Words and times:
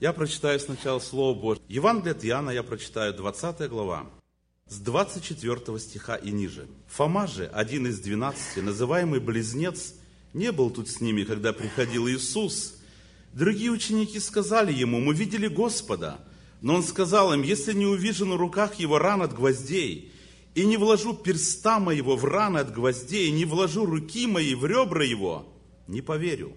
Я 0.00 0.12
прочитаю 0.12 0.60
сначала 0.60 1.00
Слово 1.00 1.36
Божье. 1.36 1.64
Евангелие 1.68 2.12
от 2.12 2.24
Иоанна 2.24 2.50
я 2.50 2.62
прочитаю 2.62 3.12
20 3.14 3.68
глава, 3.68 4.06
с 4.68 4.78
24 4.78 5.78
стиха 5.80 6.14
и 6.14 6.30
ниже. 6.30 6.68
Фома 6.86 7.26
же, 7.26 7.46
один 7.46 7.88
из 7.88 7.98
двенадцати, 7.98 8.60
называемый 8.60 9.18
Близнец, 9.18 9.94
не 10.34 10.52
был 10.52 10.70
тут 10.70 10.88
с 10.88 11.00
ними, 11.00 11.24
когда 11.24 11.52
приходил 11.52 12.08
Иисус. 12.08 12.76
Другие 13.32 13.72
ученики 13.72 14.20
сказали 14.20 14.72
ему, 14.72 15.00
мы 15.00 15.14
видели 15.14 15.48
Господа. 15.48 16.20
Но 16.60 16.76
он 16.76 16.84
сказал 16.84 17.32
им, 17.32 17.42
если 17.42 17.72
не 17.72 17.86
увижу 17.86 18.24
на 18.24 18.36
руках 18.36 18.76
его 18.76 18.98
ран 18.98 19.22
от 19.22 19.34
гвоздей, 19.34 20.12
и 20.54 20.64
не 20.64 20.76
вложу 20.76 21.12
перста 21.12 21.80
моего 21.80 22.14
в 22.14 22.24
раны 22.24 22.58
от 22.58 22.72
гвоздей, 22.72 23.28
и 23.28 23.32
не 23.32 23.44
вложу 23.44 23.84
руки 23.84 24.28
мои 24.28 24.54
в 24.54 24.64
ребра 24.64 25.04
его, 25.04 25.52
не 25.88 26.02
поверю. 26.02 26.56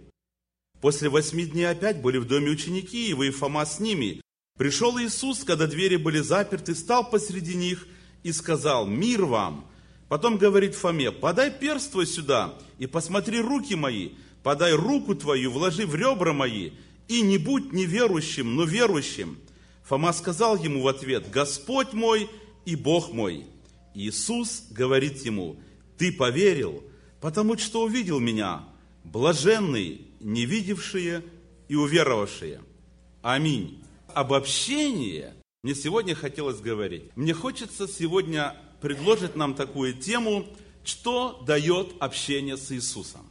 После 0.81 1.09
восьми 1.09 1.45
дней 1.45 1.65
опять 1.65 2.01
были 2.01 2.17
в 2.17 2.25
доме 2.25 2.49
ученики 2.49 3.07
его, 3.07 3.23
и 3.23 3.29
Фома 3.29 3.65
с 3.65 3.79
ними. 3.79 4.19
Пришел 4.57 4.99
Иисус, 4.99 5.43
когда 5.43 5.67
двери 5.67 5.95
были 5.95 6.19
заперты, 6.19 6.73
стал 6.73 7.09
посреди 7.09 7.55
них 7.55 7.87
и 8.23 8.31
сказал, 8.31 8.87
мир 8.87 9.25
вам. 9.25 9.67
Потом 10.09 10.37
говорит 10.37 10.73
Фоме, 10.75 11.11
подай 11.11 11.51
перст 11.51 11.91
твой 11.91 12.07
сюда 12.07 12.55
и 12.79 12.87
посмотри 12.87 13.39
руки 13.39 13.75
мои, 13.75 14.09
подай 14.43 14.73
руку 14.73 15.15
твою, 15.15 15.51
вложи 15.51 15.85
в 15.85 15.95
ребра 15.95 16.33
мои, 16.33 16.71
и 17.07 17.21
не 17.21 17.37
будь 17.37 17.71
неверующим, 17.71 18.55
но 18.55 18.63
верующим. 18.63 19.37
Фома 19.83 20.11
сказал 20.13 20.57
ему 20.57 20.81
в 20.81 20.87
ответ, 20.87 21.29
Господь 21.29 21.93
мой 21.93 22.27
и 22.65 22.75
Бог 22.75 23.13
мой. 23.13 23.45
Иисус 23.93 24.63
говорит 24.71 25.23
ему, 25.25 25.59
ты 25.97 26.11
поверил, 26.11 26.83
потому 27.19 27.57
что 27.57 27.83
увидел 27.83 28.19
меня, 28.19 28.63
блаженный, 29.03 30.10
не 30.23 30.45
видевшие 30.45 31.23
и 31.67 31.75
уверовавшие. 31.75 32.61
Аминь. 33.21 33.83
Обобщение 34.13 35.33
мне 35.63 35.75
сегодня 35.75 36.15
хотелось 36.15 36.59
говорить. 36.59 37.15
Мне 37.15 37.35
хочется 37.35 37.87
сегодня 37.87 38.55
предложить 38.81 39.35
нам 39.35 39.53
такую 39.53 39.93
тему, 39.93 40.47
что 40.83 41.43
дает 41.45 41.93
общение 41.99 42.57
с 42.57 42.71
Иисусом. 42.71 43.21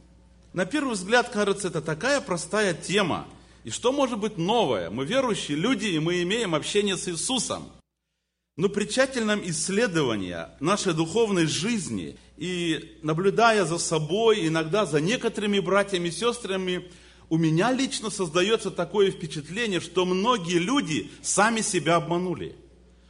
На 0.53 0.65
первый 0.65 0.93
взгляд, 0.93 1.29
кажется, 1.29 1.67
это 1.67 1.81
такая 1.81 2.21
простая 2.21 2.73
тема. 2.73 3.27
И 3.65 3.69
что 3.69 3.91
может 3.91 4.17
быть 4.17 4.37
новое? 4.37 4.89
Мы 4.89 5.05
верующие 5.05 5.57
люди, 5.57 5.87
и 5.87 5.99
мы 5.99 6.21
имеем 6.23 6.55
общение 6.55 6.97
с 6.97 7.07
Иисусом. 7.09 7.69
Но 8.57 8.67
при 8.67 8.85
тщательном 8.85 9.41
исследовании 9.49 10.37
нашей 10.59 10.93
духовной 10.93 11.45
жизни 11.45 12.17
и 12.37 12.97
наблюдая 13.01 13.63
за 13.63 13.77
собой, 13.77 14.45
иногда 14.47 14.85
за 14.85 14.99
некоторыми 14.99 15.59
братьями 15.59 16.09
и 16.09 16.11
сестрами, 16.11 16.91
у 17.29 17.37
меня 17.37 17.71
лично 17.71 18.09
создается 18.09 18.69
такое 18.69 19.09
впечатление, 19.09 19.79
что 19.79 20.05
многие 20.05 20.57
люди 20.57 21.09
сами 21.21 21.61
себя 21.61 21.95
обманули. 21.95 22.57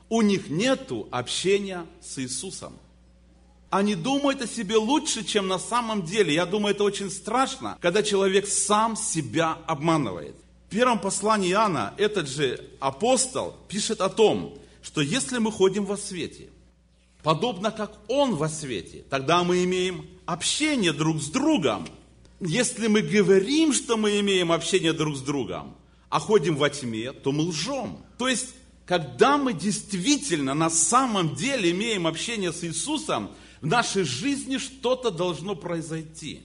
У 0.09 0.21
них 0.21 0.49
нет 0.49 0.91
общения 1.09 1.87
с 2.01 2.19
Иисусом. 2.19 2.77
Они 3.71 3.95
думают 3.95 4.41
о 4.43 4.47
себе 4.47 4.75
лучше, 4.75 5.23
чем 5.23 5.47
на 5.47 5.57
самом 5.57 6.03
деле. 6.03 6.35
Я 6.35 6.45
думаю, 6.45 6.75
это 6.75 6.83
очень 6.83 7.09
страшно, 7.09 7.77
когда 7.81 8.03
человек 8.03 8.45
сам 8.45 8.95
себя 8.95 9.57
обманывает. 9.65 10.35
В 10.67 10.71
первом 10.71 10.99
послании 10.99 11.51
Иоанна 11.51 11.95
этот 11.97 12.29
же 12.29 12.63
апостол 12.79 13.55
пишет 13.69 14.01
о 14.01 14.09
том, 14.09 14.60
что 14.81 15.01
если 15.01 15.37
мы 15.37 15.51
ходим 15.51 15.85
во 15.85 15.97
свете, 15.97 16.49
подобно 17.23 17.71
как 17.71 17.97
Он 18.07 18.35
во 18.35 18.49
свете, 18.49 19.03
тогда 19.09 19.43
мы 19.43 19.63
имеем 19.63 20.07
общение 20.25 20.93
друг 20.93 21.21
с 21.21 21.27
другом. 21.29 21.87
Если 22.39 22.87
мы 22.87 23.01
говорим, 23.01 23.73
что 23.73 23.97
мы 23.97 24.19
имеем 24.19 24.51
общение 24.51 24.93
друг 24.93 25.15
с 25.15 25.21
другом, 25.21 25.75
а 26.09 26.19
ходим 26.19 26.55
во 26.55 26.69
тьме, 26.69 27.13
то 27.13 27.31
мы 27.31 27.43
лжем. 27.43 28.03
То 28.17 28.27
есть, 28.27 28.55
когда 28.85 29.37
мы 29.37 29.53
действительно 29.53 30.53
на 30.53 30.69
самом 30.69 31.35
деле 31.35 31.71
имеем 31.71 32.07
общение 32.07 32.51
с 32.51 32.63
Иисусом, 32.63 33.31
в 33.61 33.67
нашей 33.67 34.03
жизни 34.03 34.57
что-то 34.57 35.11
должно 35.11 35.55
произойти. 35.55 36.41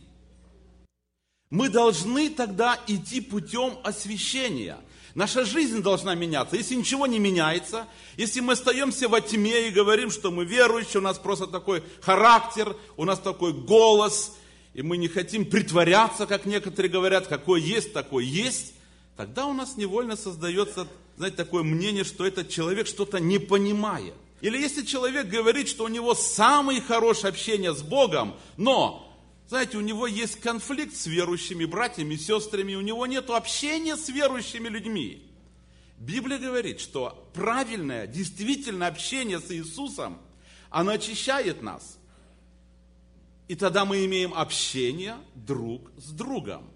Мы 1.48 1.70
должны 1.70 2.28
тогда 2.28 2.78
идти 2.86 3.20
путем 3.20 3.78
освящения– 3.82 4.78
Наша 5.16 5.46
жизнь 5.46 5.80
должна 5.80 6.14
меняться. 6.14 6.56
Если 6.56 6.74
ничего 6.74 7.06
не 7.06 7.18
меняется, 7.18 7.86
если 8.18 8.40
мы 8.40 8.52
остаемся 8.52 9.08
во 9.08 9.22
тьме 9.22 9.68
и 9.68 9.70
говорим, 9.70 10.10
что 10.10 10.30
мы 10.30 10.44
верующие, 10.44 10.98
у 10.98 11.02
нас 11.02 11.18
просто 11.18 11.46
такой 11.46 11.82
характер, 12.02 12.76
у 12.98 13.06
нас 13.06 13.18
такой 13.18 13.54
голос, 13.54 14.36
и 14.74 14.82
мы 14.82 14.98
не 14.98 15.08
хотим 15.08 15.46
притворяться, 15.46 16.26
как 16.26 16.44
некоторые 16.44 16.92
говорят, 16.92 17.28
какой 17.28 17.62
есть, 17.62 17.94
такой 17.94 18.26
есть, 18.26 18.74
тогда 19.16 19.46
у 19.46 19.54
нас 19.54 19.78
невольно 19.78 20.16
создается, 20.16 20.86
знаете, 21.16 21.38
такое 21.38 21.62
мнение, 21.62 22.04
что 22.04 22.26
этот 22.26 22.50
человек 22.50 22.86
что-то 22.86 23.18
не 23.18 23.38
понимает. 23.38 24.12
Или 24.42 24.58
если 24.58 24.84
человек 24.84 25.28
говорит, 25.28 25.70
что 25.70 25.84
у 25.84 25.88
него 25.88 26.14
самое 26.14 26.82
хорошее 26.82 27.30
общение 27.30 27.74
с 27.74 27.80
Богом, 27.80 28.36
но 28.58 29.05
знаете, 29.48 29.78
у 29.78 29.80
него 29.80 30.08
есть 30.08 30.40
конфликт 30.40 30.96
с 30.96 31.06
верующими 31.06 31.64
братьями 31.64 32.16
сестрами, 32.16 32.74
у 32.74 32.80
него 32.80 33.06
нет 33.06 33.30
общения 33.30 33.96
с 33.96 34.08
верующими 34.08 34.68
людьми. 34.68 35.22
Библия 35.98 36.38
говорит, 36.38 36.80
что 36.80 37.30
правильное, 37.32 38.06
действительно 38.08 38.88
общение 38.88 39.38
с 39.38 39.50
Иисусом, 39.52 40.18
оно 40.68 40.92
очищает 40.92 41.62
нас. 41.62 41.98
И 43.46 43.54
тогда 43.54 43.84
мы 43.84 44.04
имеем 44.04 44.34
общение 44.34 45.16
друг 45.36 45.92
с 45.96 46.10
другом. 46.10 46.68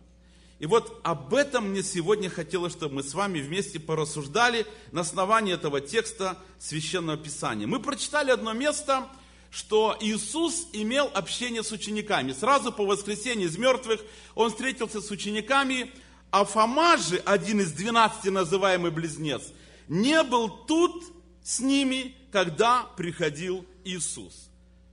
И 0.61 0.67
вот 0.67 1.01
об 1.03 1.35
этом 1.35 1.71
мне 1.71 1.83
сегодня 1.83 2.31
хотелось, 2.31 2.73
чтобы 2.73 2.97
мы 2.97 3.03
с 3.03 3.15
вами 3.15 3.41
вместе 3.41 3.81
порассуждали 3.81 4.65
на 4.93 5.01
основании 5.01 5.55
этого 5.55 5.81
текста 5.81 6.39
Священного 6.61 7.17
Писания. 7.17 7.67
Мы 7.67 7.81
прочитали 7.81 8.31
одно 8.31 8.53
место– 8.53 9.09
что 9.51 9.97
Иисус 10.01 10.69
имел 10.73 11.11
общение 11.13 11.63
с 11.63 11.73
учениками. 11.73 12.33
Сразу 12.33 12.73
по 12.73 12.87
воскресенье 12.87 13.47
из 13.47 13.59
мертвых 13.59 14.01
он 14.35 14.51
встретился 14.51 15.01
с 15.01 15.11
учениками, 15.11 15.93
а 16.31 16.45
Фома 16.45 16.97
же, 16.97 17.17
один 17.19 17.61
из 17.61 17.73
двенадцати 17.73 18.29
называемый 18.29 18.93
близнец, 18.93 19.43
не 19.89 20.23
был 20.23 20.49
тут 20.49 21.05
с 21.43 21.59
ними, 21.59 22.15
когда 22.31 22.85
приходил 22.97 23.67
Иисус. 23.85 24.51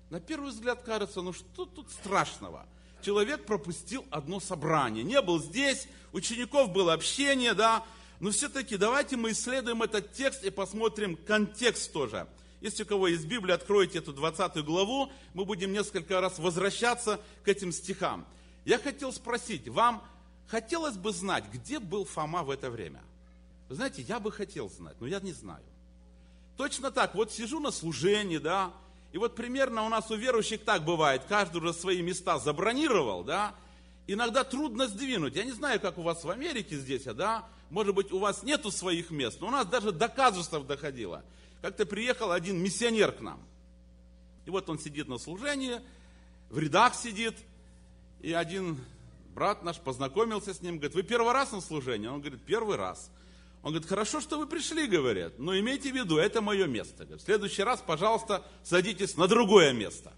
На 0.10 0.20
первый 0.20 0.50
взгляд 0.50 0.82
кажется, 0.82 1.22
ну 1.22 1.34
что 1.34 1.66
тут 1.66 1.92
страшного? 1.92 2.66
Человек 3.04 3.46
пропустил 3.46 4.06
одно 4.10 4.40
собрание, 4.40 5.04
не 5.04 5.22
был 5.22 5.40
здесь, 5.40 5.88
учеников 6.14 6.72
было 6.72 6.94
общение, 6.94 7.54
да, 7.54 7.86
но 8.20 8.32
все-таки 8.32 8.76
давайте 8.76 9.18
мы 9.18 9.32
исследуем 9.32 9.84
этот 9.84 10.14
текст 10.14 10.44
и 10.44 10.50
посмотрим 10.50 11.16
контекст 11.16 11.94
тоже– 11.94 12.28
если 12.62 12.84
у 12.84 12.86
кого 12.86 13.08
есть 13.08 13.26
Библия, 13.26 13.56
откройте 13.56 14.00
эту 14.00 14.14
20 14.14 14.64
главу, 14.64 15.12
мы 15.34 15.46
будем 15.46 15.72
несколько 15.72 16.20
раз 16.20 16.40
возвращаться 16.40 17.20
к 17.44 17.48
этим 17.48 17.72
стихам. 17.72 18.26
Я 18.66 18.80
хотел 18.80 19.14
спросить, 19.14 19.68
вам 19.68 20.04
хотелось 20.48 20.96
бы 20.96 21.12
знать, 21.12 21.46
где 21.54 21.80
был 21.80 22.06
Фома 22.06 22.44
в 22.44 22.50
это 22.50 22.70
время? 22.70 23.02
Вы 23.70 23.76
знаете, 23.76 24.02
я 24.02 24.20
бы 24.20 24.32
хотел 24.32 24.70
знать, 24.70 24.96
но 25.00 25.08
я 25.08 25.20
не 25.20 25.34
знаю. 25.34 25.64
Точно 26.56 26.90
так, 26.90 27.14
вот 27.14 27.32
сижу 27.32 27.60
на 27.60 27.72
служении, 27.72 28.40
да, 28.40 28.74
и 29.12 29.18
вот 29.18 29.36
примерно 29.36 29.84
у 29.84 29.90
нас 29.90 30.10
у 30.10 30.16
верующих 30.16 30.64
так 30.64 30.84
бывает, 30.84 31.24
каждый 31.30 31.58
уже 31.58 31.74
свои 31.74 32.02
места 32.02 32.40
забронировал, 32.40 33.24
да, 33.24 33.54
иногда 34.08 34.44
трудно 34.44 34.88
сдвинуть. 34.88 35.36
Я 35.36 35.44
не 35.44 35.52
знаю, 35.52 35.80
как 35.80 35.98
у 35.98 36.02
вас 36.02 36.24
в 36.24 36.30
Америке 36.30 36.78
здесь, 36.78 37.06
а, 37.08 37.14
да, 37.14 37.46
может 37.70 37.94
быть, 37.94 38.12
у 38.12 38.20
вас 38.20 38.44
нету 38.44 38.72
своих 38.72 39.12
мест, 39.12 39.40
но 39.42 39.48
у 39.48 39.52
нас 39.52 39.68
даже 39.68 39.92
до 39.92 40.08
казусов 40.08 40.66
доходило. 40.66 41.24
Как-то 41.62 41.86
приехал 41.86 42.32
один 42.32 42.62
миссионер 42.62 43.12
к 43.12 43.22
нам. 43.22 43.44
И 44.46 44.50
вот 44.50 44.70
он 44.70 44.80
сидит 44.80 45.08
на 45.08 45.18
служении, 45.18 45.82
в 46.50 46.58
рядах 46.60 46.96
сидит, 46.96 47.36
и 48.22 48.32
один 48.32 48.80
брат 49.34 49.64
наш 49.64 49.78
познакомился 49.78 50.54
с 50.54 50.62
ним, 50.62 50.78
говорит, 50.78 50.96
вы 50.96 51.04
первый 51.04 51.34
раз 51.34 51.52
на 51.52 51.62
служении? 51.62 52.08
Он 52.08 52.22
говорит, 52.22 52.42
первый 52.46 52.78
раз. 52.78 53.12
Он 53.64 53.72
говорит, 53.72 53.90
хорошо, 53.90 54.22
что 54.22 54.40
вы 54.40 54.48
пришли, 54.48 54.88
говорят, 54.88 55.40
но 55.40 55.58
имейте 55.58 55.92
в 55.92 55.96
виду, 55.96 56.18
это 56.18 56.42
мое 56.42 56.68
место. 56.68 57.04
Говорит, 57.04 57.22
в 57.22 57.26
следующий 57.26 57.64
раз, 57.64 57.84
пожалуйста, 57.86 58.46
садитесь 58.64 59.18
на 59.18 59.28
другое 59.28 59.74
место. 59.74 60.14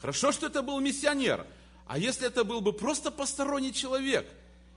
Хорошо, 0.00 0.30
что 0.30 0.46
это 0.46 0.62
был 0.62 0.78
миссионер. 0.80 1.46
А 1.86 1.98
если 1.98 2.26
это 2.26 2.44
был 2.44 2.60
бы 2.60 2.72
просто 2.72 3.10
посторонний 3.10 3.72
человек, 3.72 4.28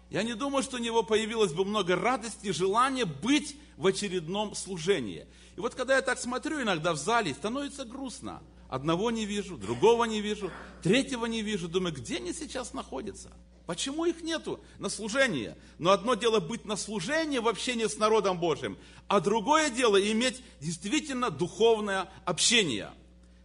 я 0.10 0.24
не 0.24 0.34
думаю, 0.36 0.64
что 0.64 0.78
у 0.78 0.80
него 0.80 1.04
появилось 1.04 1.54
бы 1.54 1.66
много 1.66 1.96
радости 1.96 2.48
и 2.48 2.52
желания 2.52 3.06
быть 3.06 3.58
в 3.78 3.88
очередном 3.88 4.56
служении. 4.56 5.28
И 5.56 5.60
вот 5.60 5.76
когда 5.76 5.96
я 5.96 6.02
так 6.02 6.20
смотрю 6.20 6.62
иногда 6.62 6.94
в 6.94 6.98
зале, 6.98 7.34
становится 7.34 7.86
грустно. 7.86 8.42
Одного 8.70 9.12
не 9.12 9.26
вижу, 9.26 9.58
другого 9.58 10.06
не 10.06 10.22
вижу, 10.22 10.52
третьего 10.82 11.26
не 11.26 11.42
вижу. 11.42 11.68
Думаю, 11.68 11.94
где 11.94 12.18
они 12.18 12.34
сейчас 12.34 12.74
находятся? 12.74 13.32
Почему 13.66 14.06
их 14.06 14.22
нету 14.22 14.60
на 14.80 14.90
служении? 14.90 15.56
Но 15.80 15.92
одно 15.92 16.14
дело 16.16 16.40
быть 16.40 16.66
на 16.66 16.76
служении 16.76 17.40
в 17.40 17.48
общении 17.48 17.86
с 17.86 17.98
народом 17.98 18.40
Божьим, 18.40 18.78
а 19.08 19.20
другое 19.20 19.70
дело 19.70 20.00
иметь 20.12 20.42
действительно 20.60 21.32
духовное 21.32 22.10
общение. 22.26 22.92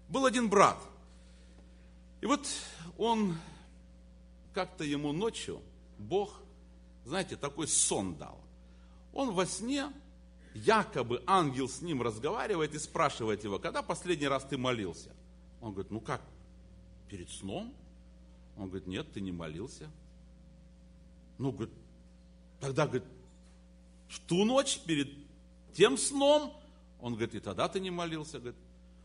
Был 0.09 0.27
один 0.27 0.49
брат, 0.49 0.79
и 2.21 2.27
вот 2.27 2.47
он 2.99 3.39
как-то 4.53 4.85
ему 4.85 5.13
ночью, 5.13 5.63
Бог, 5.99 6.41
знаете, 7.11 7.37
такой 7.37 7.67
сон 7.67 8.15
дал. 8.15 8.41
Он 9.13 9.33
во 9.33 9.45
сне, 9.45 9.93
якобы 10.55 11.23
ангел 11.27 11.69
с 11.69 11.83
ним 11.83 12.03
разговаривает 12.03 12.75
и 12.75 12.79
спрашивает 12.79 13.43
его, 13.45 13.59
когда 13.59 13.83
последний 13.83 14.29
раз 14.29 14.45
ты 14.45 14.57
молился? 14.57 15.11
Он 15.61 15.73
говорит, 15.73 15.91
ну 15.91 16.01
как, 16.01 16.23
перед 17.09 17.29
сном? 17.29 17.75
Он 18.57 18.69
говорит, 18.69 18.87
нет, 18.87 19.13
ты 19.13 19.21
не 19.21 19.33
молился. 19.33 19.91
Ну, 21.39 21.51
говорит, 21.51 21.75
тогда, 22.61 22.87
говорит, 22.87 23.09
в 24.09 24.21
ту 24.21 24.45
ночь 24.45 24.79
перед 24.87 25.11
тем 25.75 25.99
сном, 25.99 26.53
он 27.01 27.15
говорит, 27.15 27.35
и 27.35 27.41
тогда 27.41 27.69
ты 27.69 27.81
не 27.81 27.91
молился. 27.91 28.39
Говорит, 28.39 28.59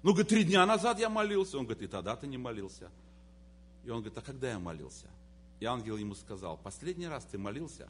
ну, 0.03 0.11
говорит, 0.11 0.29
три 0.29 0.43
дня 0.43 0.63
назад 0.65 0.99
я 0.99 1.09
молился. 1.09 1.57
Он 1.57 1.65
говорит, 1.65 1.83
и 1.83 1.87
тогда 1.87 2.15
ты 2.15 2.27
не 2.27 2.37
молился. 2.37 2.91
И 3.83 3.89
он 3.89 4.01
говорит, 4.01 4.17
а 4.17 4.21
когда 4.21 4.51
я 4.51 4.59
молился? 4.59 5.07
И 5.59 5.65
ангел 5.65 5.97
ему 5.97 6.15
сказал, 6.15 6.57
последний 6.57 7.07
раз 7.07 7.25
ты 7.25 7.37
молился, 7.37 7.89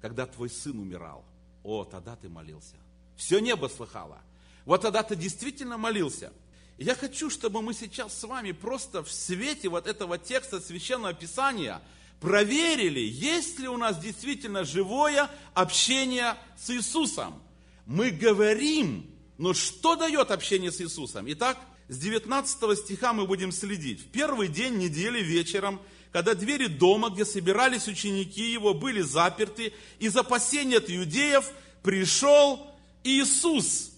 когда 0.00 0.26
твой 0.26 0.50
сын 0.50 0.78
умирал. 0.78 1.24
О, 1.62 1.84
тогда 1.84 2.16
ты 2.16 2.28
молился. 2.28 2.76
Все 3.16 3.38
небо 3.38 3.68
слыхало. 3.68 4.18
Вот 4.64 4.82
тогда 4.82 5.02
ты 5.02 5.16
действительно 5.16 5.76
молился. 5.78 6.32
Я 6.78 6.94
хочу, 6.94 7.28
чтобы 7.28 7.60
мы 7.60 7.74
сейчас 7.74 8.18
с 8.18 8.24
вами 8.24 8.52
просто 8.52 9.02
в 9.02 9.12
свете 9.12 9.68
вот 9.68 9.86
этого 9.86 10.16
текста 10.16 10.60
Священного 10.60 11.12
Писания 11.12 11.82
проверили, 12.20 13.00
есть 13.00 13.58
ли 13.58 13.68
у 13.68 13.76
нас 13.76 13.98
действительно 13.98 14.64
живое 14.64 15.30
общение 15.54 16.36
с 16.58 16.70
Иисусом. 16.70 17.42
Мы 17.86 18.10
говорим, 18.10 19.10
но 19.36 19.54
что 19.54 19.96
дает 19.96 20.30
общение 20.30 20.70
с 20.70 20.80
Иисусом? 20.80 21.24
Итак, 21.28 21.58
с 21.88 21.98
19 21.98 22.78
стиха 22.78 23.12
мы 23.12 23.26
будем 23.26 23.52
следить. 23.52 24.00
В 24.00 24.10
первый 24.10 24.48
день 24.48 24.78
недели 24.78 25.22
вечером, 25.22 25.80
когда 26.12 26.34
двери 26.34 26.66
дома, 26.66 27.10
где 27.10 27.24
собирались 27.24 27.88
ученики 27.88 28.52
его, 28.52 28.74
были 28.74 29.00
заперты, 29.00 29.72
из 29.98 30.16
опасения 30.16 30.78
от 30.78 30.90
иудеев 30.90 31.50
пришел 31.82 32.66
Иисус, 33.04 33.92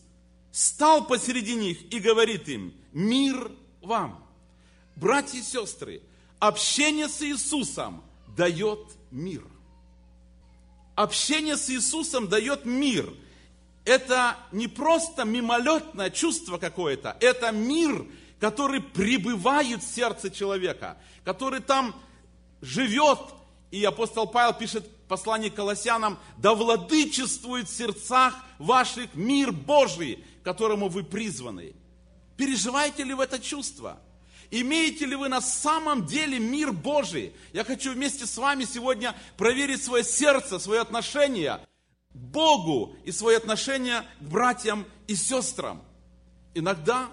стал 0.51 1.07
посреди 1.07 1.55
них 1.55 1.93
и 1.93 1.99
говорит 1.99 2.49
им, 2.49 2.75
мир 2.93 3.51
вам. 3.81 4.27
Братья 4.97 5.39
и 5.39 5.43
сестры, 5.43 6.03
общение 6.39 7.09
с 7.09 7.23
Иисусом 7.23 8.05
дает 8.37 8.81
мир. 9.11 9.43
Общение 10.95 11.57
с 11.57 11.71
Иисусом 11.71 12.29
дает 12.29 12.67
мир– 12.67 13.13
это 13.85 14.37
не 14.53 14.69
просто 14.69 15.25
мимолетное 15.25 16.11
чувство 16.11 16.59
какое-то, 16.59 17.17
это 17.21 17.51
мир, 17.51 18.07
который 18.43 18.81
пребывает 18.81 19.85
в 19.85 19.95
сердце 19.95 20.29
человека, 20.29 20.99
который 21.25 21.61
там 21.61 21.95
живет. 22.61 23.21
И 23.71 23.85
апостол 23.85 24.27
Павел 24.27 24.53
пишет 24.53 24.85
к 25.09 25.55
Колоссянам, 25.55 26.19
да 26.39 26.53
владычествует 26.53 27.69
в 27.69 27.73
сердцах 27.73 28.35
ваших 28.59 29.15
мир 29.15 29.53
Божий, 29.53 30.25
которому 30.43 30.89
вы 30.89 31.05
призваны. 31.05 31.75
Переживаете 32.37 33.05
ли 33.05 33.15
вы 33.15 33.23
это 33.23 33.39
чувство? 33.39 34.01
Имеете 34.51 35.07
ли 35.07 35.15
вы 35.15 35.29
на 35.29 35.41
самом 35.41 36.05
деле 36.05 36.41
мир 36.41 36.73
Божий? 36.73 37.33
Я 37.53 37.63
хочу 37.63 37.93
вместе 37.93 38.27
с 38.27 38.37
вами 38.37 38.65
сегодня 38.65 39.15
проверить 39.37 39.85
свое 39.85 40.03
сердце, 40.03 40.59
свое 40.59 40.81
отношение– 40.81 41.61
Богу 42.13 42.97
и 43.05 43.13
свои 43.13 43.37
отношения 43.37 44.05
к 44.21 44.25
братьям 44.25 44.85
и 45.07 45.15
сестрам. 45.15 45.81
Иногда 46.55 47.09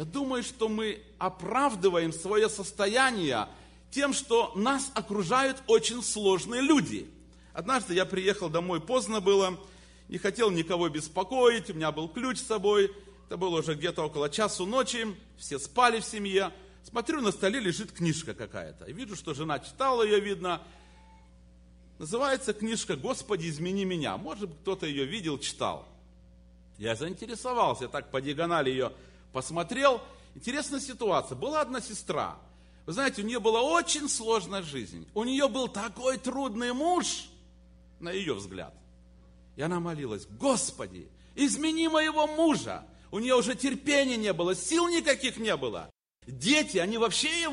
я 0.00 0.06
думаю, 0.06 0.42
что 0.42 0.70
мы 0.70 1.02
оправдываем 1.18 2.10
свое 2.14 2.48
состояние 2.48 3.46
тем, 3.90 4.14
что 4.14 4.50
нас 4.56 4.90
окружают 4.94 5.62
очень 5.66 6.02
сложные 6.02 6.62
люди. 6.62 7.06
Однажды 7.52 7.92
я 7.92 8.06
приехал 8.06 8.48
домой, 8.48 8.80
поздно 8.80 9.20
было, 9.20 9.60
не 10.08 10.16
хотел 10.16 10.50
никого 10.50 10.88
беспокоить, 10.88 11.68
у 11.68 11.74
меня 11.74 11.92
был 11.92 12.08
ключ 12.08 12.38
с 12.38 12.46
собой, 12.46 12.90
это 13.26 13.36
было 13.36 13.58
уже 13.58 13.74
где-то 13.74 14.04
около 14.04 14.30
часу 14.30 14.64
ночи, 14.64 15.06
все 15.36 15.58
спали 15.58 16.00
в 16.00 16.06
семье. 16.06 16.50
Смотрю, 16.82 17.20
на 17.20 17.30
столе 17.30 17.60
лежит 17.60 17.92
книжка 17.92 18.32
какая-то. 18.32 18.86
И 18.86 18.94
вижу, 18.94 19.16
что 19.16 19.34
жена 19.34 19.58
читала 19.58 20.02
ее, 20.02 20.18
видно, 20.18 20.62
Называется 21.98 22.54
книжка 22.54 22.96
«Господи, 22.96 23.50
измени 23.50 23.84
меня». 23.84 24.16
Может, 24.16 24.48
кто-то 24.62 24.86
ее 24.86 25.04
видел, 25.04 25.38
читал. 25.38 25.86
Я 26.78 26.96
заинтересовался, 26.96 27.84
я 27.84 27.88
так 27.90 28.10
по 28.10 28.22
диагонали 28.22 28.70
ее 28.70 28.92
посмотрел. 29.32 30.00
Интересная 30.34 30.80
ситуация. 30.80 31.36
Была 31.36 31.60
одна 31.60 31.80
сестра. 31.80 32.36
Вы 32.86 32.92
знаете, 32.92 33.22
у 33.22 33.24
нее 33.24 33.40
была 33.40 33.62
очень 33.62 34.08
сложная 34.08 34.62
жизнь. 34.62 35.06
У 35.14 35.24
нее 35.24 35.48
был 35.48 35.68
такой 35.68 36.18
трудный 36.18 36.72
муж, 36.72 37.28
на 38.00 38.10
ее 38.10 38.34
взгляд. 38.34 38.74
И 39.56 39.62
она 39.62 39.80
молилась, 39.80 40.26
Господи, 40.26 41.08
измени 41.34 41.88
моего 41.88 42.26
мужа. 42.26 42.84
У 43.10 43.18
нее 43.18 43.34
уже 43.34 43.54
терпения 43.54 44.16
не 44.16 44.32
было, 44.32 44.54
сил 44.54 44.88
никаких 44.88 45.36
не 45.36 45.56
было. 45.56 45.90
Дети, 46.26 46.78
они 46.78 46.98
вообще 46.98 47.28
ее 47.28 47.48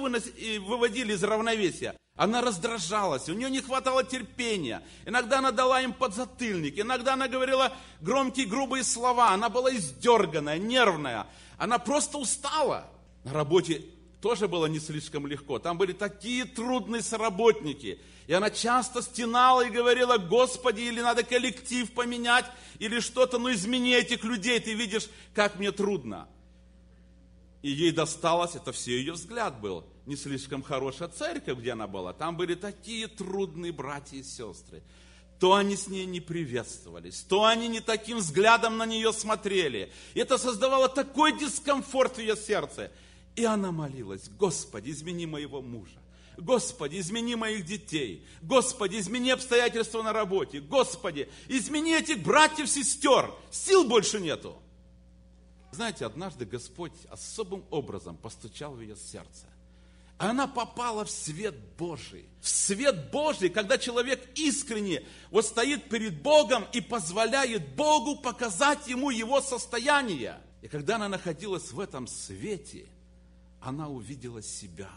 выводили 0.60 1.14
из 1.14 1.24
равновесия. 1.24 1.96
Она 2.16 2.42
раздражалась, 2.42 3.30
у 3.30 3.34
нее 3.34 3.50
не 3.50 3.62
хватало 3.62 4.04
терпения. 4.04 4.82
Иногда 5.06 5.38
она 5.38 5.52
дала 5.52 5.82
им 5.82 5.94
подзатыльник, 5.94 6.80
иногда 6.80 7.14
она 7.14 7.28
говорила 7.28 7.72
громкие 8.02 8.48
грубые 8.48 8.84
слова. 8.84 9.30
Она 9.30 9.50
была 9.50 9.76
издерганная, 9.76 10.58
нервная. 10.58 11.28
Она 11.58 11.80
просто 11.80 12.18
устала. 12.18 12.90
На 13.24 13.34
работе 13.34 13.84
тоже 14.22 14.48
было 14.48 14.66
не 14.68 14.80
слишком 14.80 15.28
легко. 15.28 15.60
Там 15.60 15.78
были 15.78 15.94
такие 15.94 16.46
трудные 16.46 17.02
соработники. 17.02 18.00
И 18.28 18.34
она 18.34 18.50
часто 18.50 19.02
стенала 19.02 19.66
и 19.66 19.72
говорила, 19.72 20.18
Господи, 20.18 20.82
или 20.82 21.02
надо 21.02 21.24
коллектив 21.24 21.90
поменять, 21.92 22.46
или 22.80 23.00
что-то, 23.00 23.38
ну 23.38 23.52
измени 23.52 23.96
этих 23.96 24.24
людей, 24.24 24.60
ты 24.60 24.74
видишь, 24.74 25.08
как 25.34 25.58
мне 25.58 25.72
трудно. 25.72 26.28
И 27.62 27.72
ей 27.72 27.92
досталось, 27.92 28.56
это 28.56 28.72
все 28.72 28.98
ее 28.98 29.14
взгляд 29.14 29.60
был, 29.62 29.86
не 30.06 30.16
слишком 30.16 30.62
хорошая 30.62 31.10
церковь, 31.10 31.60
где 31.60 31.72
она 31.72 31.88
была. 31.88 32.14
Там 32.14 32.38
были 32.38 32.56
такие 32.56 33.08
трудные 33.08 33.72
братья 33.72 34.18
и 34.18 34.24
сестры. 34.24 34.84
То 35.40 35.54
они 35.54 35.76
с 35.76 35.88
ней 35.88 36.06
не 36.06 36.20
приветствовались, 36.20 37.22
то 37.22 37.46
они 37.46 37.68
не 37.68 37.80
таким 37.80 38.18
взглядом 38.18 38.78
на 38.78 38.86
нее 38.86 39.14
смотрели. 39.14 39.92
Это 40.16 40.38
создавало 40.38 40.90
такой 40.90 41.38
дискомфорт 41.38 42.18
в 42.18 42.20
ее 42.20 42.36
сердце. 42.36 42.92
И 43.36 43.46
она 43.46 43.72
молилась, 43.72 44.30
Господи, 44.30 44.90
измени 44.90 45.28
моего 45.28 45.62
мужа. 45.62 46.00
Господи, 46.38 47.00
измени 47.00 47.36
моих 47.36 47.66
детей. 47.66 48.26
Господи, 48.42 48.98
измени 48.98 49.32
обстоятельства 49.32 50.02
на 50.02 50.14
работе. 50.14 50.60
Господи, 50.60 51.30
измени 51.48 51.96
этих 51.96 52.24
братьев, 52.24 52.70
сестер. 52.70 53.32
Сил 53.52 53.88
больше 53.88 54.20
нету. 54.20 54.56
Знаете, 55.72 56.06
однажды 56.06 56.46
Господь 56.46 56.94
особым 57.10 57.64
образом 57.70 58.18
постучал 58.18 58.74
в 58.74 58.82
ее 58.82 58.96
сердце. 58.96 59.46
Она 60.18 60.48
попала 60.48 61.06
в 61.06 61.12
свет 61.12 61.56
Божий. 61.78 62.28
В 62.42 62.50
свет 62.50 63.12
Божий, 63.12 63.50
когда 63.50 63.78
человек 63.78 64.28
искренне 64.36 65.04
вот 65.30 65.46
стоит 65.46 65.90
перед 65.90 66.22
Богом 66.22 66.66
и 66.74 66.82
позволяет 66.82 67.76
Богу 67.76 68.16
показать 68.16 68.88
ему 68.88 69.12
его 69.12 69.42
состояние. 69.42 70.40
И 70.64 70.68
когда 70.68 70.96
она 70.96 71.08
находилась 71.08 71.72
в 71.72 71.80
этом 71.80 72.08
свете, 72.08 72.88
она 73.62 73.90
увидела 73.90 74.42
себя. 74.42 74.90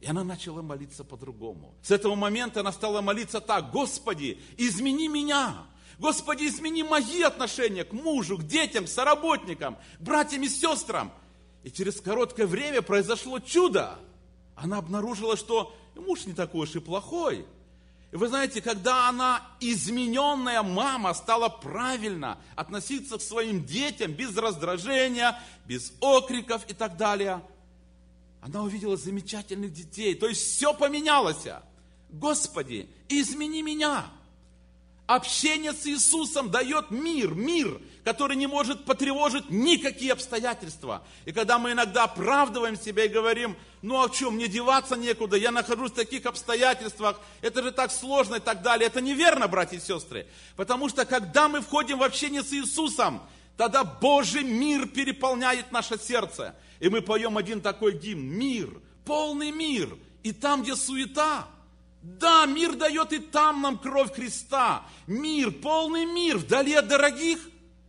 И 0.00 0.06
она 0.06 0.24
начала 0.24 0.62
молиться 0.62 1.04
по-другому. 1.04 1.74
С 1.82 1.90
этого 1.90 2.14
момента 2.14 2.60
она 2.60 2.72
стала 2.72 3.02
молиться 3.02 3.40
так, 3.40 3.70
Господи, 3.72 4.40
измени 4.56 5.08
меня. 5.08 5.66
Господи, 5.98 6.44
измени 6.44 6.82
мои 6.82 7.22
отношения 7.22 7.84
к 7.84 7.92
мужу, 7.92 8.38
к 8.38 8.44
детям, 8.44 8.86
к 8.86 8.88
соработникам, 8.88 9.76
братьям 10.00 10.42
и 10.42 10.48
сестрам. 10.48 11.12
И 11.62 11.70
через 11.70 12.00
короткое 12.00 12.46
время 12.46 12.82
произошло 12.82 13.38
чудо 13.38 13.98
она 14.56 14.78
обнаружила, 14.78 15.36
что 15.36 15.74
муж 15.94 16.26
не 16.26 16.32
такой 16.32 16.62
уж 16.62 16.74
и 16.74 16.80
плохой. 16.80 17.46
И 18.12 18.16
вы 18.16 18.28
знаете, 18.28 18.60
когда 18.60 19.08
она, 19.08 19.42
измененная 19.58 20.62
мама, 20.62 21.14
стала 21.14 21.48
правильно 21.48 22.38
относиться 22.54 23.18
к 23.18 23.22
своим 23.22 23.64
детям, 23.64 24.12
без 24.12 24.36
раздражения, 24.36 25.36
без 25.66 25.92
окриков 26.00 26.64
и 26.68 26.74
так 26.74 26.96
далее, 26.96 27.42
она 28.40 28.62
увидела 28.62 28.96
замечательных 28.96 29.72
детей. 29.72 30.14
То 30.14 30.28
есть 30.28 30.42
все 30.42 30.72
поменялось. 30.74 31.46
Господи, 32.10 32.88
измени 33.08 33.62
меня. 33.62 34.06
Общение 35.06 35.74
с 35.74 35.86
Иисусом 35.86 36.50
дает 36.50 36.90
мир, 36.90 37.34
мир, 37.34 37.78
который 38.04 38.36
не 38.36 38.46
может 38.46 38.86
потревожить 38.86 39.50
никакие 39.50 40.12
обстоятельства. 40.12 41.02
И 41.26 41.32
когда 41.32 41.58
мы 41.58 41.72
иногда 41.72 42.04
оправдываем 42.04 42.76
себя 42.76 43.04
и 43.04 43.08
говорим, 43.08 43.54
ну 43.82 44.02
а 44.02 44.08
чем, 44.08 44.36
мне 44.36 44.48
деваться 44.48 44.96
некуда, 44.96 45.36
я 45.36 45.50
нахожусь 45.50 45.90
в 45.90 45.94
таких 45.94 46.24
обстоятельствах, 46.24 47.20
это 47.42 47.62
же 47.62 47.70
так 47.70 47.92
сложно 47.92 48.36
и 48.36 48.40
так 48.40 48.62
далее. 48.62 48.86
Это 48.86 49.02
неверно, 49.02 49.46
братья 49.46 49.76
и 49.76 49.80
сестры. 49.80 50.26
Потому 50.56 50.88
что 50.88 51.04
когда 51.04 51.48
мы 51.48 51.60
входим 51.60 51.98
в 51.98 52.02
общение 52.02 52.42
с 52.42 52.54
Иисусом, 52.54 53.22
тогда 53.58 53.84
Божий 53.84 54.42
мир 54.42 54.88
переполняет 54.88 55.70
наше 55.70 55.98
сердце. 55.98 56.54
И 56.80 56.88
мы 56.88 57.02
поем 57.02 57.36
один 57.36 57.60
такой 57.60 57.92
гимн, 57.92 58.22
мир, 58.22 58.70
полный 59.04 59.50
мир. 59.50 59.98
И 60.22 60.32
там, 60.32 60.62
где 60.62 60.74
суета, 60.76 61.46
Да, 62.04 62.44
мир 62.44 62.74
дает 62.74 63.14
и 63.14 63.18
там 63.18 63.62
нам 63.62 63.78
кровь 63.78 64.12
Христа. 64.12 64.84
Мир, 65.06 65.50
полный 65.50 66.04
мир, 66.04 66.36
вдали 66.36 66.74
от 66.74 66.86
дорогих. 66.86 67.38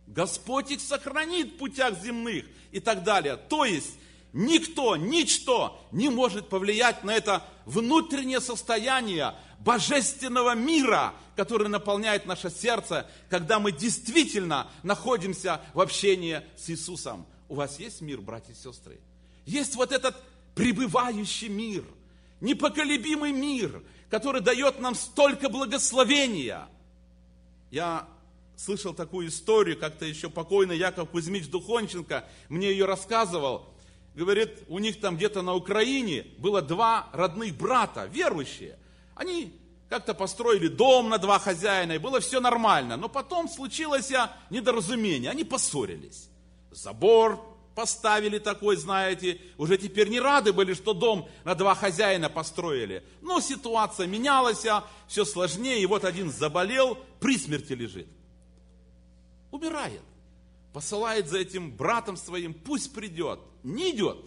Господь 0.06 0.70
их 0.70 0.80
сохранит 0.80 1.52
в 1.52 1.56
путях 1.58 2.00
земных 2.02 2.46
и 2.72 2.80
так 2.80 3.04
далее. 3.04 3.36
То 3.36 3.66
есть, 3.66 3.90
никто, 4.32 4.96
ничто 4.96 5.86
не 5.92 6.08
может 6.08 6.48
повлиять 6.48 7.04
на 7.04 7.10
это 7.10 7.44
внутреннее 7.66 8.40
состояние 8.40 9.34
божественного 9.58 10.54
мира, 10.54 11.12
который 11.34 11.68
наполняет 11.68 12.24
наше 12.24 12.48
сердце, 12.48 13.06
когда 13.28 13.58
мы 13.58 13.70
действительно 13.70 14.66
находимся 14.82 15.60
в 15.74 15.80
общении 15.82 16.40
с 16.56 16.70
Иисусом. 16.70 17.26
У 17.50 17.54
вас 17.54 17.78
есть 17.78 18.00
мир, 18.00 18.22
братья 18.22 18.54
и 18.54 18.56
сестры? 18.56 18.98
Есть 19.44 19.74
вот 19.74 19.92
этот 19.92 20.16
пребывающий 20.54 21.48
мир, 21.48 21.84
непоколебимый 22.40 23.32
мир, 23.32 23.82
который 24.10 24.40
дает 24.40 24.80
нам 24.80 24.94
столько 24.94 25.48
благословения. 25.48 26.68
Я 27.70 28.08
слышал 28.56 28.94
такую 28.94 29.28
историю, 29.28 29.78
как-то 29.78 30.04
еще 30.04 30.30
покойный 30.30 30.78
Яков 30.78 31.10
Кузьмич 31.10 31.48
Духонченко 31.48 32.24
мне 32.48 32.70
ее 32.70 32.86
рассказывал. 32.86 33.66
Говорит, 34.14 34.62
у 34.68 34.78
них 34.78 34.98
там 35.00 35.16
где-то 35.16 35.42
на 35.42 35.54
Украине 35.54 36.26
было 36.38 36.62
два 36.62 37.08
родных 37.12 37.54
брата, 37.54 38.06
верующие. 38.06 38.78
Они 39.14 39.52
как-то 39.90 40.14
построили 40.14 40.68
дом 40.68 41.10
на 41.10 41.18
два 41.18 41.38
хозяина, 41.38 41.92
и 41.92 41.98
было 41.98 42.20
все 42.20 42.40
нормально. 42.40 42.96
Но 42.96 43.08
потом 43.08 43.48
случилось 43.48 44.10
недоразумение, 44.50 45.30
они 45.30 45.44
поссорились. 45.44 46.28
Забор 46.70 47.55
поставили 47.76 48.38
такой, 48.38 48.74
знаете, 48.76 49.38
уже 49.58 49.76
теперь 49.76 50.08
не 50.08 50.18
рады 50.18 50.54
были, 50.54 50.72
что 50.72 50.94
дом 50.94 51.28
на 51.44 51.54
два 51.54 51.74
хозяина 51.74 52.30
построили. 52.30 53.04
Но 53.20 53.38
ситуация 53.40 54.06
менялась, 54.06 54.64
все 55.06 55.24
сложнее, 55.26 55.82
и 55.82 55.86
вот 55.86 56.06
один 56.06 56.32
заболел, 56.32 56.98
при 57.20 57.36
смерти 57.36 57.74
лежит. 57.74 58.08
Умирает. 59.50 60.00
Посылает 60.72 61.28
за 61.28 61.38
этим 61.38 61.70
братом 61.70 62.16
своим, 62.16 62.54
пусть 62.54 62.94
придет. 62.94 63.40
Не 63.62 63.90
идет. 63.90 64.24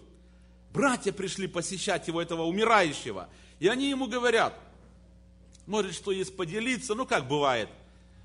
Братья 0.72 1.12
пришли 1.12 1.48
посещать 1.48 2.08
его, 2.08 2.22
этого 2.22 2.44
умирающего. 2.44 3.29
И 3.60 3.68
они 3.68 3.89
ему 3.89 4.06
говорят, 4.06 4.53
может, 5.65 5.96
что 5.96 6.12
есть 6.12 6.38
поделиться, 6.38 6.94
ну 6.94 7.08
как 7.08 7.27
бывает. 7.27 7.70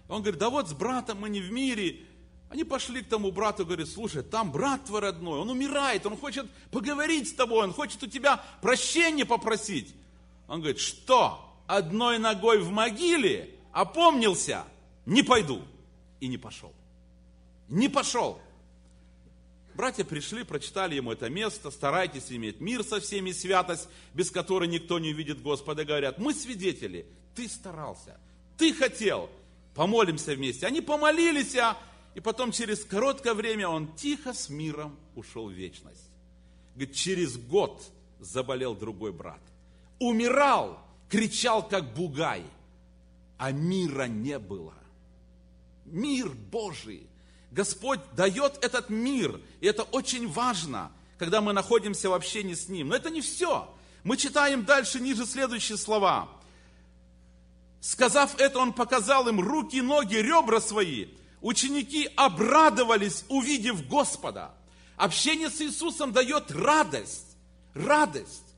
Он 0.06 0.20
говорит, 0.20 0.38
да 0.38 0.50
вот 0.50 0.68
с 0.68 0.74
братом 0.74 1.20
мы 1.20 1.30
не 1.30 1.40
в 1.40 1.50
мире, 1.50 2.00
они 2.54 2.62
пошли 2.62 3.02
к 3.02 3.08
тому 3.08 3.32
брату 3.32 3.64
и 3.64 3.66
говорят, 3.66 3.88
слушай, 3.88 4.22
там 4.22 4.52
брат 4.52 4.84
твой 4.84 5.00
родной, 5.00 5.40
он 5.40 5.50
умирает, 5.50 6.06
он 6.06 6.16
хочет 6.16 6.48
поговорить 6.70 7.28
с 7.28 7.32
тобой, 7.32 7.64
он 7.64 7.72
хочет 7.72 8.00
у 8.04 8.06
тебя 8.06 8.44
прощения 8.62 9.24
попросить. 9.24 9.92
Он 10.46 10.60
говорит, 10.60 10.78
что, 10.78 11.52
одной 11.66 12.18
ногой 12.18 12.58
в 12.58 12.70
могиле, 12.70 13.50
опомнился, 13.72 14.64
не 15.04 15.24
пойду. 15.24 15.62
И 16.20 16.28
не 16.28 16.38
пошел. 16.38 16.72
Не 17.68 17.88
пошел. 17.88 18.40
Братья 19.74 20.04
пришли, 20.04 20.44
прочитали 20.44 20.94
ему 20.94 21.10
это 21.10 21.28
место, 21.28 21.72
старайтесь 21.72 22.30
иметь 22.30 22.60
мир 22.60 22.84
со 22.84 23.00
всеми, 23.00 23.32
святость, 23.32 23.88
без 24.14 24.30
которой 24.30 24.68
никто 24.68 25.00
не 25.00 25.10
увидит 25.10 25.42
Господа. 25.42 25.84
Говорят, 25.84 26.18
мы 26.18 26.32
свидетели, 26.32 27.04
ты 27.34 27.48
старался, 27.48 28.16
ты 28.56 28.72
хотел, 28.72 29.28
помолимся 29.74 30.36
вместе. 30.36 30.68
Они 30.68 30.80
помолились, 30.80 31.56
а 31.56 31.76
и 32.14 32.20
потом 32.20 32.52
через 32.52 32.84
короткое 32.84 33.34
время 33.34 33.68
он 33.68 33.92
тихо 33.94 34.32
с 34.32 34.48
миром 34.48 34.96
ушел 35.16 35.48
в 35.48 35.52
вечность. 35.52 36.10
Говорит, 36.74 36.94
через 36.94 37.36
год 37.36 37.82
заболел 38.20 38.74
другой 38.74 39.12
брат. 39.12 39.40
Умирал, 39.98 40.78
кричал 41.08 41.66
как 41.66 41.92
бугай, 41.94 42.44
а 43.36 43.50
мира 43.50 44.04
не 44.04 44.38
было. 44.38 44.74
Мир 45.84 46.30
Божий. 46.30 47.06
Господь 47.50 48.00
дает 48.16 48.64
этот 48.64 48.90
мир, 48.90 49.40
и 49.60 49.66
это 49.66 49.82
очень 49.82 50.28
важно, 50.28 50.90
когда 51.18 51.40
мы 51.40 51.52
находимся 51.52 52.10
в 52.10 52.14
общении 52.14 52.54
с 52.54 52.68
Ним. 52.68 52.88
Но 52.88 52.96
это 52.96 53.10
не 53.10 53.20
все. 53.20 53.72
Мы 54.02 54.16
читаем 54.16 54.64
дальше, 54.64 55.00
ниже 55.00 55.26
следующие 55.26 55.78
слова. 55.78 56.28
Сказав 57.80 58.38
это, 58.40 58.58
он 58.58 58.72
показал 58.72 59.28
им 59.28 59.40
руки, 59.40 59.80
ноги, 59.80 60.14
ребра 60.14 60.60
свои– 60.60 61.08
Ученики 61.44 62.08
обрадовались, 62.16 63.26
увидев 63.28 63.86
Господа. 63.86 64.54
Общение 64.96 65.50
с 65.50 65.60
Иисусом 65.60 66.10
дает 66.10 66.50
радость. 66.50 67.36
Радость. 67.74 68.56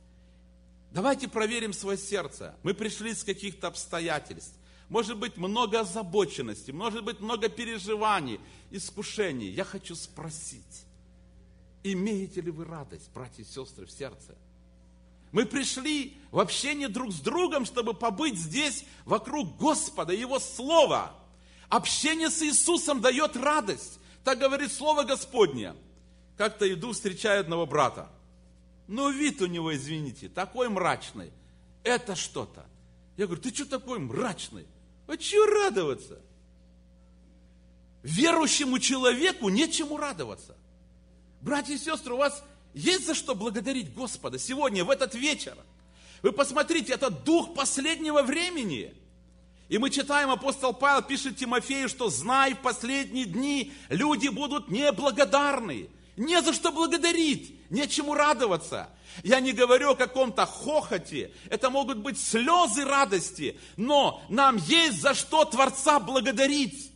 Давайте 0.93 1.27
проверим 1.27 1.73
свое 1.73 1.99
сердце. 1.99 2.55
Мы 2.63 2.75
пришли 2.75 3.13
с 3.13 3.25
каких-то 3.25 3.67
обстоятельств. 3.67 4.55
Может 4.89 5.19
быть, 5.19 5.37
много 5.37 5.81
озабоченности, 5.81 6.71
может 6.71 7.03
быть, 7.03 7.19
много 7.19 7.49
переживаний, 7.49 8.39
искушений. 8.71 9.49
Я 9.49 9.65
хочу 9.65 9.97
спросить, 9.97 10.85
имеете 11.83 12.41
ли 12.41 12.53
вы 12.53 12.67
радость, 12.67 13.11
братья 13.13 13.43
и 13.43 13.47
сестры, 13.47 13.87
в 13.87 13.91
сердце? 13.91 14.37
Мы 15.33 15.45
пришли 15.45 16.17
в 16.31 16.39
общение 16.39 16.87
друг 16.87 17.11
с 17.11 17.19
другом, 17.19 17.65
чтобы 17.65 17.95
побыть 17.95 18.39
здесь, 18.39 18.85
вокруг 19.05 19.57
Господа, 19.57 20.13
Его 20.13 20.39
Слова– 20.39 21.13
Общение 21.69 22.31
с 22.31 22.43
Иисусом 22.43 23.01
дает 23.01 23.37
радость. 23.37 23.99
Так 24.25 24.39
говорит 24.39 24.73
Слово 24.73 25.03
Господне. 25.03 25.75
Как-то 26.37 26.71
иду, 26.73 26.93
встречаю 26.93 27.41
одного 27.41 27.67
брата. 27.67 28.11
Ну, 28.89 29.11
вид 29.11 29.43
у 29.43 29.47
него, 29.47 29.75
извините, 29.75 30.29
такой 30.29 30.69
мрачный. 30.69 31.33
Это 31.83 32.15
что-то. 32.15 32.67
Я 33.17 33.27
говорю, 33.27 33.43
ты 33.43 33.53
что 33.55 33.67
такой 33.67 33.99
мрачный? 33.99 34.67
А 35.07 35.17
чего 35.17 35.47
радоваться? 35.47 36.21
Верующему 38.03 38.79
человеку 38.79 39.49
нечему 39.49 39.97
радоваться. 39.97 40.57
Братья 41.41 41.75
и 41.75 41.79
сестры, 41.79 42.15
у 42.15 42.19
вас 42.19 42.45
есть 42.75 43.07
за 43.07 43.15
что 43.15 43.35
благодарить 43.35 43.93
Господа 43.95 44.39
сегодня, 44.39 44.85
в 44.85 44.91
этот 44.91 45.15
вечер. 45.15 45.57
Вы 46.23 46.33
посмотрите, 46.33 46.93
это 46.93 47.11
дух 47.11 47.55
последнего 47.55 48.23
времени– 48.23 48.95
и 49.69 49.79
мы 49.79 49.91
читаем, 49.91 50.31
апостол 50.31 50.73
Павел 50.73 51.03
пишет 51.03 51.37
Тимофею, 51.37 51.89
что 51.89 52.09
знай, 52.09 52.55
в 52.55 52.59
последние 52.59 53.25
дни 53.25 53.73
люди 53.89 54.29
будут 54.29 54.71
неблагодарны. 54.71 55.89
Не 56.17 56.41
за 56.41 56.53
что 56.53 56.71
благодарить, 56.73 57.59
нечему 57.71 58.15
радоваться. 58.15 58.89
Я 59.23 59.41
не 59.41 59.53
говорю 59.53 59.91
о 59.91 59.97
каком-то 59.97 60.47
хохоте, 60.47 61.33
это 61.51 61.71
могут 61.71 61.99
быть 61.99 62.21
слезы 62.21 62.85
радости, 62.85 63.59
но 63.77 64.23
нам 64.29 64.57
есть 64.57 65.01
за 65.01 65.15
что 65.15 65.45
Творца 65.45 66.01
благодарить. 66.01 66.93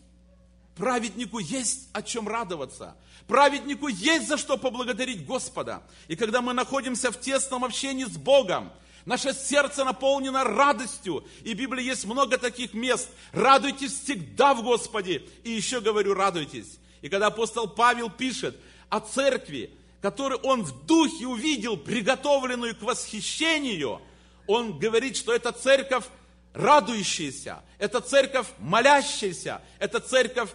Праведнику 0.76 1.38
есть 1.38 1.88
о 1.92 2.02
чем 2.02 2.28
радоваться. 2.28 2.96
Праведнику 3.26 3.88
есть 3.88 4.28
за 4.28 4.38
что 4.38 4.56
поблагодарить 4.56 5.26
Господа. 5.26 5.82
И 6.08 6.16
когда 6.16 6.40
мы 6.40 6.52
находимся 6.52 7.10
в 7.12 7.20
тесном 7.20 7.64
общении 7.64 8.04
с 8.04 8.16
Богом, 8.16 8.72
Наше 9.07 9.33
сердце 9.33 9.85
наполнено 9.85 10.45
радостью. 10.45 11.25
И 11.42 11.54
в 11.54 11.57
Библии 11.57 11.85
есть 11.85 12.04
много 12.04 12.38
таких 12.38 12.75
мест. 12.75 13.09
Радуйтесь 13.33 13.92
всегда 14.00 14.54
в 14.54 14.62
Господе. 14.62 15.23
И 15.45 15.50
еще 15.50 15.80
говорю, 15.80 16.14
радуйтесь. 16.14 16.78
И 17.00 17.09
когда 17.09 17.28
апостол 17.28 17.66
Павел 17.66 18.11
пишет 18.11 18.57
о 18.88 19.00
церкви, 19.00 19.71
которую 20.02 20.40
он 20.40 20.62
в 20.62 20.85
духе 20.87 21.26
увидел, 21.26 21.76
приготовленную 21.76 22.76
к 22.76 22.83
восхищению, 22.83 24.02
он 24.47 24.78
говорит, 24.78 25.16
что 25.16 25.35
это 25.35 25.52
церковь 25.52 26.04
радующаяся, 26.52 27.62
это 27.78 28.00
церковь 28.00 28.49
молящаяся, 28.59 29.62
это 29.78 30.00
церковь 30.00 30.50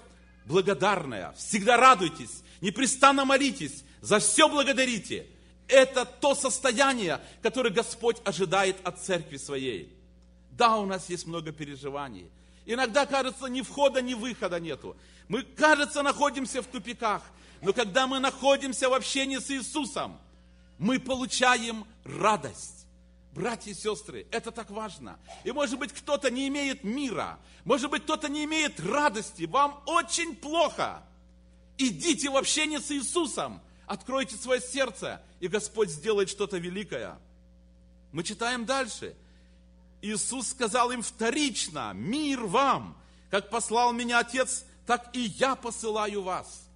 благодарная. 0.45 1.33
Всегда 1.37 1.77
радуйтесь, 1.77 2.43
непрестанно 2.61 3.25
молитесь, 3.25 3.83
за 4.01 4.19
все 4.19 4.47
благодарите– 4.47 5.27
это 5.67 6.05
то 6.05 6.35
состояние, 6.35 7.21
которое 7.41 7.69
Господь 7.69 8.17
ожидает 8.23 8.77
от 8.83 8.99
церкви 8.99 9.37
своей. 9.37 9.95
Да, 10.51 10.77
у 10.77 10.85
нас 10.85 11.09
есть 11.09 11.25
много 11.25 11.51
переживаний. 11.51 12.29
Иногда, 12.65 13.05
кажется, 13.05 13.47
ни 13.47 13.61
входа, 13.61 14.01
ни 14.01 14.13
выхода 14.13 14.59
нету. 14.59 14.95
Мы, 15.27 15.43
кажется, 15.43 16.01
находимся 16.01 16.61
в 16.61 16.65
тупиках. 16.65 17.21
Но 17.61 17.73
когда 17.73 18.07
мы 18.07 18.19
находимся 18.19 18.89
в 18.89 18.93
общении 18.93 19.37
с 19.37 19.49
Иисусом, 19.51 20.19
мы 20.77 20.99
получаем 20.99 21.85
радость. 22.03 22.85
Братья 23.31 23.71
и 23.71 23.73
сестры, 23.73 24.27
это 24.31 24.51
так 24.51 24.69
важно. 24.69 25.19
И 25.43 25.51
может 25.51 25.77
быть 25.77 25.91
кто-то 25.91 26.31
не 26.31 26.47
имеет 26.47 26.85
мира, 26.85 27.37
может 27.65 27.91
быть 27.91 28.03
кто-то 28.03 28.29
не 28.29 28.45
имеет 28.45 28.79
радости, 28.79 29.43
вам 29.43 29.81
очень 29.87 30.35
плохо. 30.37 31.03
Идите 31.77 32.29
в 32.29 32.37
общение 32.37 32.79
с 32.79 32.91
Иисусом, 32.91 33.61
Откройте 33.87 34.35
свое 34.35 34.61
сердце, 34.61 35.21
и 35.39 35.47
Господь 35.47 35.89
сделает 35.89 36.29
что-то 36.29 36.57
великое. 36.57 37.17
Мы 38.11 38.23
читаем 38.23 38.65
дальше. 38.65 39.15
Иисус 40.01 40.49
сказал 40.49 40.91
им 40.91 41.01
вторично, 41.01 41.91
мир 41.93 42.45
вам, 42.45 42.97
как 43.29 43.49
послал 43.49 43.91
меня 43.91 44.19
Отец, 44.19 44.65
так 44.85 45.09
и 45.15 45.21
я 45.21 45.55
посылаю 45.55 46.21
вас. 46.21 46.67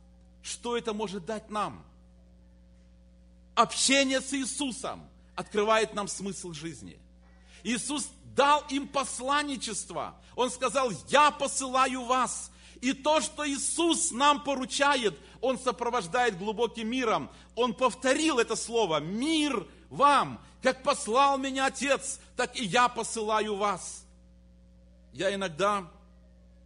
Что 0.41 0.77
это 0.77 0.93
может 0.93 1.25
дать 1.25 1.49
нам? 1.49 1.85
Общение 3.55 4.21
с 4.21 4.33
Иисусом 4.33 5.07
открывает 5.35 5.93
нам 5.93 6.07
смысл 6.07 6.53
жизни. 6.53 6.97
Иисус 7.63 8.09
дал 8.35 8.63
им 8.69 8.87
посланничество. 8.87 10.15
Он 10.35 10.49
сказал, 10.49 10.91
я 11.09 11.31
посылаю 11.31 12.05
вас. 12.05 12.51
И 12.81 12.93
то, 12.93 13.19
что 13.19 13.47
Иисус 13.47 14.11
нам 14.11 14.43
поручает, 14.43 15.17
Он 15.41 15.57
сопровождает 15.57 16.37
глубоким 16.37 16.89
миром. 16.89 17.29
Он 17.55 17.73
повторил 17.73 18.39
это 18.39 18.55
слово, 18.55 18.99
мир 18.99 19.67
вам, 19.89 20.43
как 20.61 20.83
послал 20.83 21.37
меня 21.37 21.67
Отец, 21.67 22.19
так 22.35 22.55
и 22.55 22.63
я 22.63 22.89
посылаю 22.89 23.55
вас. 23.55 24.05
Я 25.13 25.33
иногда 25.33 25.89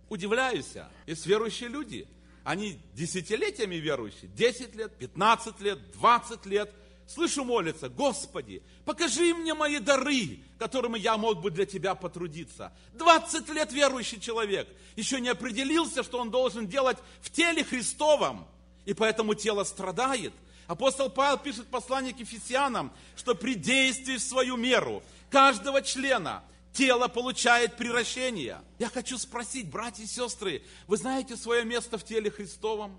удивляюсь, 0.10 0.74
есть 1.06 1.26
верующие 1.26 1.70
люди, 1.70 2.08
они 2.44 2.80
десятилетиями 2.94 3.76
верующие, 3.76 4.30
10 4.36 4.76
лет, 4.76 4.98
15 4.98 5.60
лет, 5.62 5.92
20 5.94 6.46
лет– 6.46 6.74
слышу 7.08 7.44
молиться, 7.44 7.90
Господи, 7.90 8.64
покажи 8.86 9.34
мне 9.34 9.54
мои 9.54 9.80
дары, 9.80 10.40
которыми 10.58 10.98
я 10.98 11.18
мог 11.18 11.42
бы 11.42 11.52
для 11.52 11.66
Тебя 11.66 11.96
потрудиться. 11.96 12.74
20 12.94 13.50
лет 13.50 13.72
верующий 13.72 14.20
человек. 14.20 14.68
Еще 14.96 15.20
не 15.20 15.30
определился, 15.30 16.04
что 16.04 16.20
он 16.20 16.32
должен 16.32 16.68
делать 16.68 16.98
в 17.22 17.32
теле 17.32 17.64
Христовом, 17.64 18.48
и 18.86 18.94
поэтому 18.94 19.34
тело 19.34 19.64
страдает. 19.64 20.34
Апостол 20.68 21.10
Павел 21.10 21.38
пишет 21.38 21.68
послание 21.68 22.14
к 22.14 22.20
Ефесянам, 22.20 22.92
что 23.16 23.36
при 23.36 23.56
действии 23.56 24.18
в 24.18 24.22
свою 24.22 24.56
меру 24.58 25.04
каждого 25.30 25.82
члена 25.82 26.44
тело 26.72 27.08
получает 27.08 27.76
приращение. 27.76 28.60
Я 28.80 28.90
хочу 28.90 29.18
спросить, 29.18 29.70
братья 29.70 30.04
и 30.04 30.08
сестры, 30.08 30.64
вы 30.88 30.98
знаете 30.98 31.36
свое 31.36 31.64
место 31.66 31.98
в 31.98 32.04
теле 32.04 32.32
Христовом? 32.32 32.98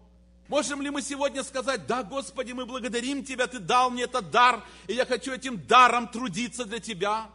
Можем 0.48 0.82
ли 0.82 0.90
мы 0.90 1.00
сегодня 1.00 1.42
сказать, 1.42 1.86
да, 1.86 2.02
Господи, 2.02 2.52
мы 2.52 2.66
благодарим 2.66 3.24
Тебя, 3.24 3.46
Ты 3.46 3.58
дал 3.58 3.90
мне 3.90 4.02
этот 4.02 4.30
дар, 4.30 4.62
и 4.86 4.92
я 4.92 5.06
хочу 5.06 5.32
этим 5.32 5.58
даром 5.66 6.06
трудиться 6.06 6.66
для 6.66 6.80
Тебя? 6.80 7.30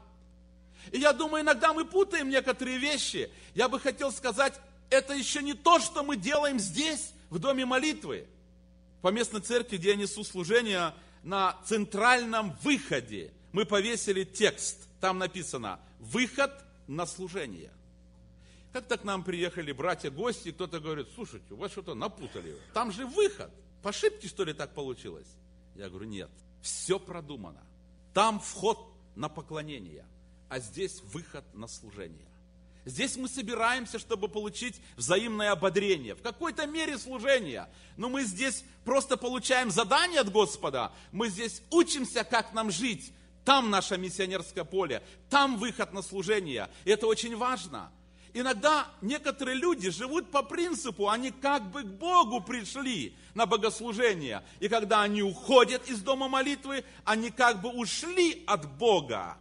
И 0.92 1.00
я 1.00 1.12
думаю, 1.12 1.44
иногда 1.44 1.74
мы 1.74 1.86
путаем 1.86 2.30
некоторые 2.30 2.78
вещи. 2.78 3.32
Я 3.56 3.68
бы 3.68 3.80
хотел 3.80 4.12
сказать, 4.12 4.54
это 4.92 5.14
еще 5.14 5.42
не 5.42 5.54
то, 5.54 5.80
что 5.80 6.04
мы 6.04 6.18
делаем 6.18 6.60
здесь, 6.60 7.12
в 7.30 7.40
доме 7.40 7.66
молитвы. 7.66 8.28
По 9.02 9.10
местной 9.10 9.42
церкви, 9.42 9.78
где 9.78 9.90
я 9.90 9.96
несу 9.96 10.24
служение, 10.24 10.94
на 11.24 11.60
центральном 11.66 12.58
выходе 12.64 13.34
мы 13.52 13.66
повесили 13.66 14.24
текст. 14.24 14.88
Там 15.00 15.18
написано 15.18 15.80
«Выход 16.00 16.52
на 16.88 17.06
служение». 17.06 17.72
Как-то 18.72 18.98
к 18.98 19.04
нам 19.04 19.24
приехали 19.24 19.72
братья-гости, 19.72 20.52
кто-то 20.52 20.80
говорит, 20.80 21.08
слушайте, 21.16 21.54
у 21.54 21.58
вас 21.58 21.72
что-то 21.72 21.96
напутали. 21.96 22.56
Там 22.74 22.92
же 22.92 23.06
выход. 23.08 23.50
По 23.82 23.90
ошибке, 23.90 24.28
что 24.28 24.44
ли, 24.44 24.54
так 24.54 24.74
получилось? 24.74 25.28
Я 25.76 25.90
говорю, 25.90 26.06
нет, 26.06 26.30
все 26.62 27.00
продумано. 27.00 27.64
Там 28.14 28.40
вход 28.40 28.80
на 29.16 29.30
поклонение, 29.30 30.06
а 30.50 30.60
здесь 30.60 31.02
выход 31.14 31.44
на 31.56 31.68
служение. 31.68 32.28
Здесь 32.90 33.18
мы 33.18 33.28
собираемся, 33.28 34.00
чтобы 34.00 34.28
получить 34.28 34.82
взаимное 34.98 35.52
ободрение, 35.52 36.16
в 36.16 36.24
какой-то 36.24 36.66
мере 36.66 36.98
служение. 36.98 37.68
Но 37.98 38.10
мы 38.10 38.24
здесь 38.24 38.64
просто 38.84 39.16
получаем 39.16 39.70
задание 39.70 40.22
от 40.22 40.32
Господа, 40.32 40.92
мы 41.12 41.30
здесь 41.30 41.62
учимся, 41.70 42.24
как 42.24 42.52
нам 42.54 42.72
жить. 42.72 43.14
Там 43.46 43.70
наше 43.70 43.98
миссионерское 43.98 44.64
поле, 44.64 45.04
там 45.30 45.58
выход 45.58 45.94
на 45.94 46.02
служение. 46.02 46.68
И 46.84 46.90
это 46.90 47.06
очень 47.06 47.36
важно. 47.38 47.92
Иногда 48.34 48.88
некоторые 49.02 49.56
люди 49.56 49.92
живут 49.92 50.32
по 50.32 50.42
принципу, 50.42 51.10
они 51.10 51.30
как 51.30 51.70
бы 51.70 51.84
к 51.84 51.88
Богу 51.88 52.42
пришли 52.42 53.16
на 53.36 53.46
богослужение. 53.46 54.44
И 54.60 54.68
когда 54.68 55.04
они 55.04 55.22
уходят 55.22 55.88
из 55.88 56.02
дома 56.02 56.28
молитвы, 56.28 56.84
они 57.06 57.30
как 57.30 57.62
бы 57.62 57.70
ушли 57.70 58.44
от 58.48 58.68
Бога. 58.78 59.38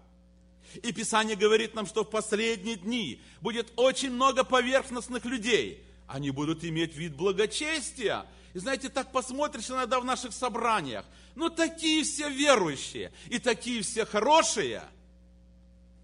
И 0.75 0.93
Писание 0.93 1.37
говорит 1.37 1.75
нам, 1.75 1.87
что 1.87 2.05
в 2.05 2.11
последние 2.11 2.77
дни 2.77 3.21
будет 3.41 3.73
очень 3.77 4.11
много 4.11 4.45
поверхностных 4.45 5.25
людей. 5.25 5.85
Они 6.07 6.31
будут 6.31 6.65
иметь 6.65 6.97
вид 6.97 7.15
благочестия. 7.15 8.27
И 8.55 8.59
знаете, 8.59 8.89
так 8.89 9.13
посмотришь 9.13 9.71
иногда 9.71 10.01
в 10.01 10.05
наших 10.05 10.33
собраниях. 10.33 11.05
Ну, 11.35 11.51
такие 11.51 12.05
все 12.05 12.29
верующие 12.29 13.13
и 13.29 13.39
такие 13.39 13.83
все 13.83 14.05
хорошие. 14.05 14.83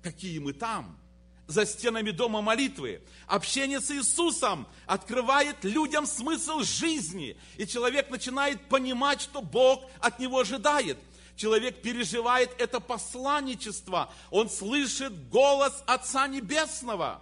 Какие 0.02 0.38
мы 0.38 0.52
там– 0.52 0.98
за 1.46 1.66
стенами 1.66 2.10
дома 2.10 2.40
молитвы. 2.40 3.02
Общение 3.26 3.80
с 3.80 3.90
Иисусом 3.90 4.66
открывает 4.86 5.56
людям 5.62 6.06
смысл 6.06 6.60
жизни. 6.60 7.36
И 7.56 7.66
человек 7.66 8.10
начинает 8.10 8.60
понимать, 8.68 9.20
что 9.20 9.42
Бог 9.42 9.84
от 10.00 10.18
него 10.18 10.40
ожидает. 10.40 10.98
Человек 11.36 11.82
переживает 11.82 12.50
это 12.58 12.80
посланничество. 12.80 14.12
Он 14.30 14.48
слышит 14.48 15.28
голос 15.28 15.82
Отца 15.86 16.28
Небесного. 16.28 17.20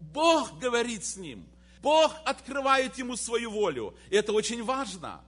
Бог 0.00 0.58
говорит 0.58 1.04
с 1.04 1.16
ним. 1.16 1.46
Бог 1.82 2.12
открывает 2.24 2.98
ему 2.98 3.16
свою 3.16 3.50
волю. 3.50 3.94
И 4.10 4.16
это 4.16 4.32
очень 4.32 4.62
важно. 4.64 5.20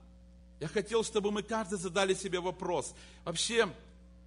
Я 0.59 0.67
хотел, 0.67 1.03
чтобы 1.03 1.31
мы 1.31 1.43
каждый 1.43 1.77
задали 1.77 2.13
себе 2.13 2.39
вопрос. 2.39 2.93
Вообще, 3.23 3.69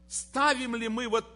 ставим 0.09 0.77
ли 0.77 0.89
мы 0.89 1.09
вот 1.09 1.27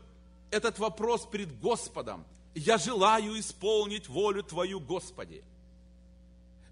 этот 0.50 0.78
вопрос 0.78 1.26
перед 1.26 1.58
Господом. 1.60 2.24
Я 2.54 2.76
желаю 2.78 3.38
исполнить 3.40 4.08
волю 4.08 4.42
Твою, 4.42 4.78
Господи. 4.78 5.42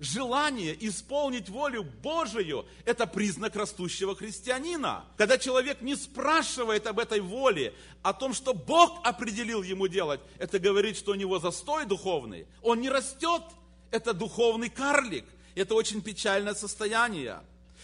Желание 0.00 0.74
исполнить 0.88 1.50
волю 1.50 1.82
Божию– 1.82 2.64
это 2.86 3.06
признак 3.06 3.54
растущего 3.54 4.16
христианина. 4.16 5.04
Когда 5.18 5.36
человек 5.36 5.82
не 5.82 5.94
спрашивает 5.94 6.86
об 6.86 6.98
этой 6.98 7.20
воле, 7.20 7.74
о 8.00 8.14
том, 8.14 8.32
что 8.32 8.54
Бог 8.54 9.06
определил 9.06 9.62
ему 9.62 9.88
делать, 9.88 10.20
это 10.38 10.58
говорит, 10.58 10.96
что 10.96 11.12
у 11.12 11.16
него 11.16 11.38
застой 11.38 11.84
духовный. 11.84 12.46
Он 12.62 12.80
не 12.80 12.88
растет. 12.88 13.42
Это 13.90 14.14
духовный 14.14 14.70
карлик. 14.70 15.26
Это 15.54 15.74
очень 15.74 16.00
печальное 16.00 16.54
состояние. 16.54 17.40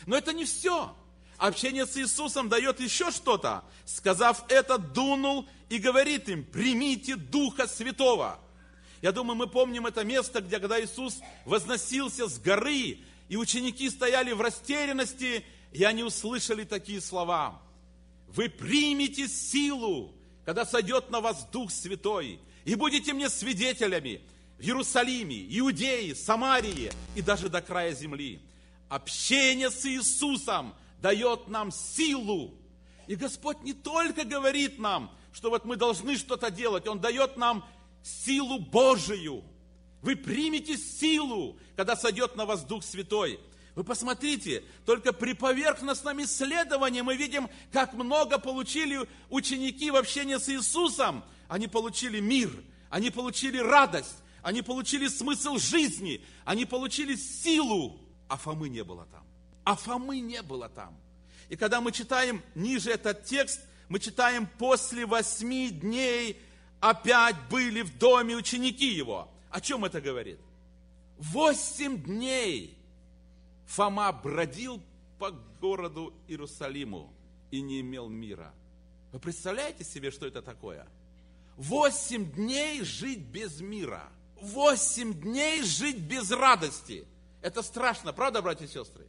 Но 0.07 0.17
это 0.17 0.33
не 0.33 0.47
все. 0.47 0.97
Общение 1.37 1.85
с 1.85 1.99
Иисусом 1.99 2.49
дает 2.49 2.81
еще 2.81 3.11
что-то. 3.11 3.63
Сказав 3.85 4.43
это, 4.49 4.79
дунул 4.79 5.47
и 5.69 5.77
говорит 5.77 6.31
им, 6.31 6.45
примите 6.45 7.17
Духа 7.17 7.67
Святого. 7.67 8.41
Я 9.03 9.13
думаю, 9.13 9.37
мы 9.37 9.47
помним 9.47 9.87
это 9.87 10.05
место, 10.05 10.41
где 10.41 10.59
когда 10.59 10.83
Иисус 10.83 11.19
возносился 11.45 12.29
с 12.29 12.39
горы, 12.39 12.99
и 13.29 13.37
ученики 13.37 13.91
стояли 13.91 14.33
в 14.33 14.41
растерянности, 14.41 15.45
и 15.73 15.85
они 15.85 16.03
услышали 16.03 16.65
такие 16.65 17.01
слова. 17.01 17.61
Вы 18.29 18.49
примете 18.49 19.29
силу, 19.29 20.15
когда 20.45 20.65
сойдет 20.65 21.11
на 21.11 21.21
вас 21.21 21.47
Дух 21.53 21.71
Святой, 21.71 22.41
и 22.65 22.75
будете 22.75 23.13
мне 23.13 23.29
свидетелями 23.29 24.23
в 24.59 24.63
Иерусалиме, 24.63 25.47
Иудее, 25.59 26.15
Самарии 26.15 26.91
и 27.15 27.23
даже 27.23 27.49
до 27.49 27.61
края 27.61 27.93
земли. 27.93 28.41
Общение 28.89 29.71
с 29.71 29.85
Иисусом 29.85 30.75
дает 31.01 31.49
нам 31.49 31.71
силу. 31.71 32.55
И 33.07 33.15
Господь 33.15 33.63
не 33.63 33.73
только 33.73 34.25
говорит 34.25 34.79
нам, 34.79 35.11
что 35.33 35.51
вот 35.51 35.65
мы 35.65 35.77
должны 35.77 36.17
что-то 36.17 36.51
делать. 36.51 36.87
Он 36.89 37.01
дает 37.01 37.37
нам 37.37 37.65
силу 38.07 38.59
Божию. 38.59 39.45
Вы 40.03 40.17
примете 40.17 40.77
силу, 40.77 41.59
когда 41.75 41.97
сойдет 41.97 42.37
на 42.37 42.47
вас 42.47 42.65
Дух 42.65 42.85
Святой. 42.85 43.41
Вы 43.75 43.85
посмотрите, 43.85 44.65
только 44.87 45.13
при 45.13 45.35
поверхностном 45.35 46.23
исследовании 46.23 47.03
мы 47.03 47.17
видим, 47.17 47.49
как 47.73 47.93
много 47.93 48.39
получили 48.39 49.07
ученики 49.29 49.91
в 49.91 49.97
общении 49.97 50.37
с 50.37 50.49
Иисусом. 50.49 51.25
Они 51.49 51.67
получили 51.67 52.21
мир, 52.21 52.51
они 52.89 53.11
получили 53.11 53.59
радость, 53.59 54.17
они 54.43 54.63
получили 54.63 55.09
смысл 55.09 55.59
жизни, 55.59 56.25
они 56.45 56.65
получили 56.65 57.17
силу, 57.17 58.01
а 58.29 58.37
Фомы 58.37 58.69
не 58.69 58.83
было 58.83 59.07
там. 59.07 59.25
А 59.65 59.75
Фомы 59.75 60.21
не 60.21 60.41
было 60.43 60.69
там. 60.69 60.97
И 61.49 61.57
когда 61.57 61.81
мы 61.81 61.93
читаем 61.93 62.43
ниже 62.55 62.91
этот 62.91 63.25
текст– 63.25 63.61
мы 63.89 64.01
читаем, 64.01 64.49
после 64.59 65.07
восьми 65.07 65.71
дней 65.71 66.41
опять 66.81 67.37
были 67.51 67.83
в 67.83 67.97
доме 67.99 68.37
ученики 68.37 68.89
его. 68.89 69.29
О 69.51 69.61
чем 69.61 69.85
это 69.85 70.01
говорит? 70.01 70.39
Восемь 71.19 72.03
дней 72.03 72.77
Фома 73.67 74.13
бродил 74.13 74.83
по 75.19 75.31
городу 75.61 76.13
Иерусалиму 76.29 77.13
и 77.51 77.61
не 77.61 77.81
имел 77.81 78.09
мира. 78.09 78.53
Вы 79.13 79.19
представляете 79.19 79.83
себе, 79.83 80.11
что 80.11 80.27
это 80.27 80.43
такое? 80.43 80.87
Восемь 81.57 82.31
дней 82.33 82.83
жить 82.83 83.21
без 83.21 83.61
мира. 83.61 84.09
Восемь 84.41 85.15
дней 85.15 85.63
жить 85.63 85.99
без 85.99 86.31
радости. 86.31 87.07
Это 87.41 87.63
страшно, 87.63 88.13
правда, 88.13 88.43
братья 88.43 88.67
и 88.67 88.69
сестры? 88.69 89.07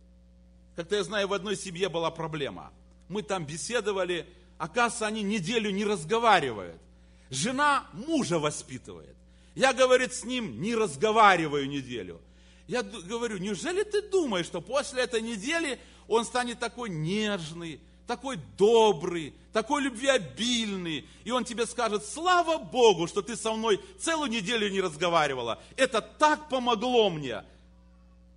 Как-то 0.76 0.96
я 0.96 1.04
знаю, 1.04 1.28
в 1.28 1.34
одной 1.34 1.56
семье 1.56 1.90
была 1.90 2.10
проблема. 2.10 2.72
Мы 3.10 3.22
там 3.22 3.46
беседовали, 3.46 4.28
Оказывается, 4.58 5.06
они 5.06 5.22
неделю 5.22 5.70
не 5.70 5.86
разговаривают. 5.86 6.82
Жена 7.30 7.88
мужа 7.94 8.40
воспитывает. 8.40 9.16
Я, 9.56 9.74
говорит, 9.74 10.14
с 10.14 10.24
ним 10.24 10.62
не 10.62 10.76
разговариваю 10.76 11.68
неделю. 11.68 12.22
Я 12.68 12.84
говорю, 12.84 13.38
неужели 13.38 13.84
ты 13.84 14.02
думаешь, 14.02 14.46
что 14.46 14.62
после 14.62 15.04
этой 15.04 15.22
недели 15.22 15.80
он 16.08 16.26
станет 16.26 16.60
такой 16.60 16.90
нежный, 16.90 17.80
такой 18.06 18.40
добрый, 18.58 19.34
такой 19.54 19.82
любвеобильный, 19.82 21.08
и 21.24 21.32
он 21.32 21.44
тебе 21.44 21.66
скажет, 21.66 22.06
слава 22.06 22.58
Богу, 22.58 23.08
что 23.08 23.22
ты 23.22 23.36
со 23.36 23.54
мной 23.54 23.82
целую 24.00 24.30
неделю 24.30 24.70
не 24.70 24.82
разговаривала. 24.82 25.62
Это 25.76 26.02
так 26.02 26.50
помогло 26.50 27.10
мне. 27.10 27.44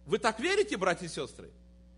Вы 0.07 0.19
так 0.19 0.41
верите, 0.41 0.77
братья 0.77 1.07
и 1.07 1.09
сестры? 1.09 1.51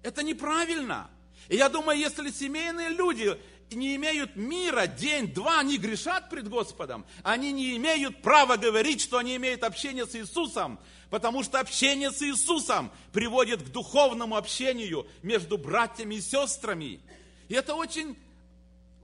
Это 0.03 0.23
неправильно. 0.23 1.09
И 1.49 1.57
я 1.57 1.69
думаю, 1.69 1.99
если 1.99 2.31
семейные 2.31 2.91
люди 2.91 3.39
не 3.75 3.97
имеют 3.97 4.37
мира 4.37 4.87
день-два, 4.87 5.61
они 5.61 5.79
грешат 5.79 6.31
пред 6.31 6.49
Господом. 6.49 7.05
Они 7.23 7.53
не 7.53 7.77
имеют 7.77 8.23
права 8.23 8.57
говорить, 8.57 9.01
что 9.01 9.19
они 9.19 9.37
имеют 9.37 9.65
общение 9.65 10.07
с 10.07 10.15
Иисусом, 10.15 10.79
потому 11.11 11.43
что 11.43 11.61
общение 11.61 12.11
с 12.11 12.23
Иисусом 12.23 12.91
приводит 13.13 13.63
к 13.63 13.69
духовному 13.71 14.37
общению 14.37 15.07
между 15.23 15.59
братьями 15.59 16.17
и 16.17 16.21
сестрами. 16.21 17.01
И 17.49 17.55
это 17.55 17.75
очень 17.75 18.17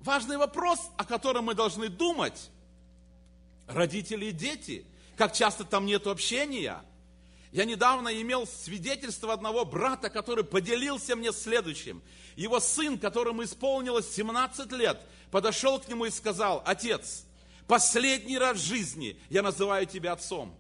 важный 0.01 0.37
вопрос, 0.37 0.91
о 0.97 1.05
котором 1.05 1.47
мы 1.47 1.55
должны 1.55 1.89
думать. 1.89 2.51
Родители 3.67 4.27
и 4.27 4.33
дети, 4.33 4.87
как 5.17 5.33
часто 5.33 5.65
там 5.65 5.85
нет 5.85 6.07
общения. 6.07 6.81
Я 7.53 7.65
недавно 7.65 8.09
имел 8.21 8.47
свидетельство 8.47 9.33
одного 9.33 9.65
брата, 9.65 10.11
который 10.11 10.45
поделился 10.45 11.17
мне 11.17 11.33
следующим. 11.33 12.03
Его 12.37 12.61
сын, 12.61 12.99
которому 12.99 13.43
исполнилось 13.45 14.13
17 14.15 14.71
лет, 14.73 15.01
подошел 15.31 15.79
к 15.79 15.89
нему 15.89 16.05
и 16.05 16.11
сказал, 16.11 16.63
отец, 16.67 17.25
последний 17.67 18.39
раз 18.39 18.59
в 18.59 18.65
жизни 18.65 19.19
я 19.31 19.43
называю 19.43 19.87
тебя 19.87 20.13
отцом. 20.13 20.55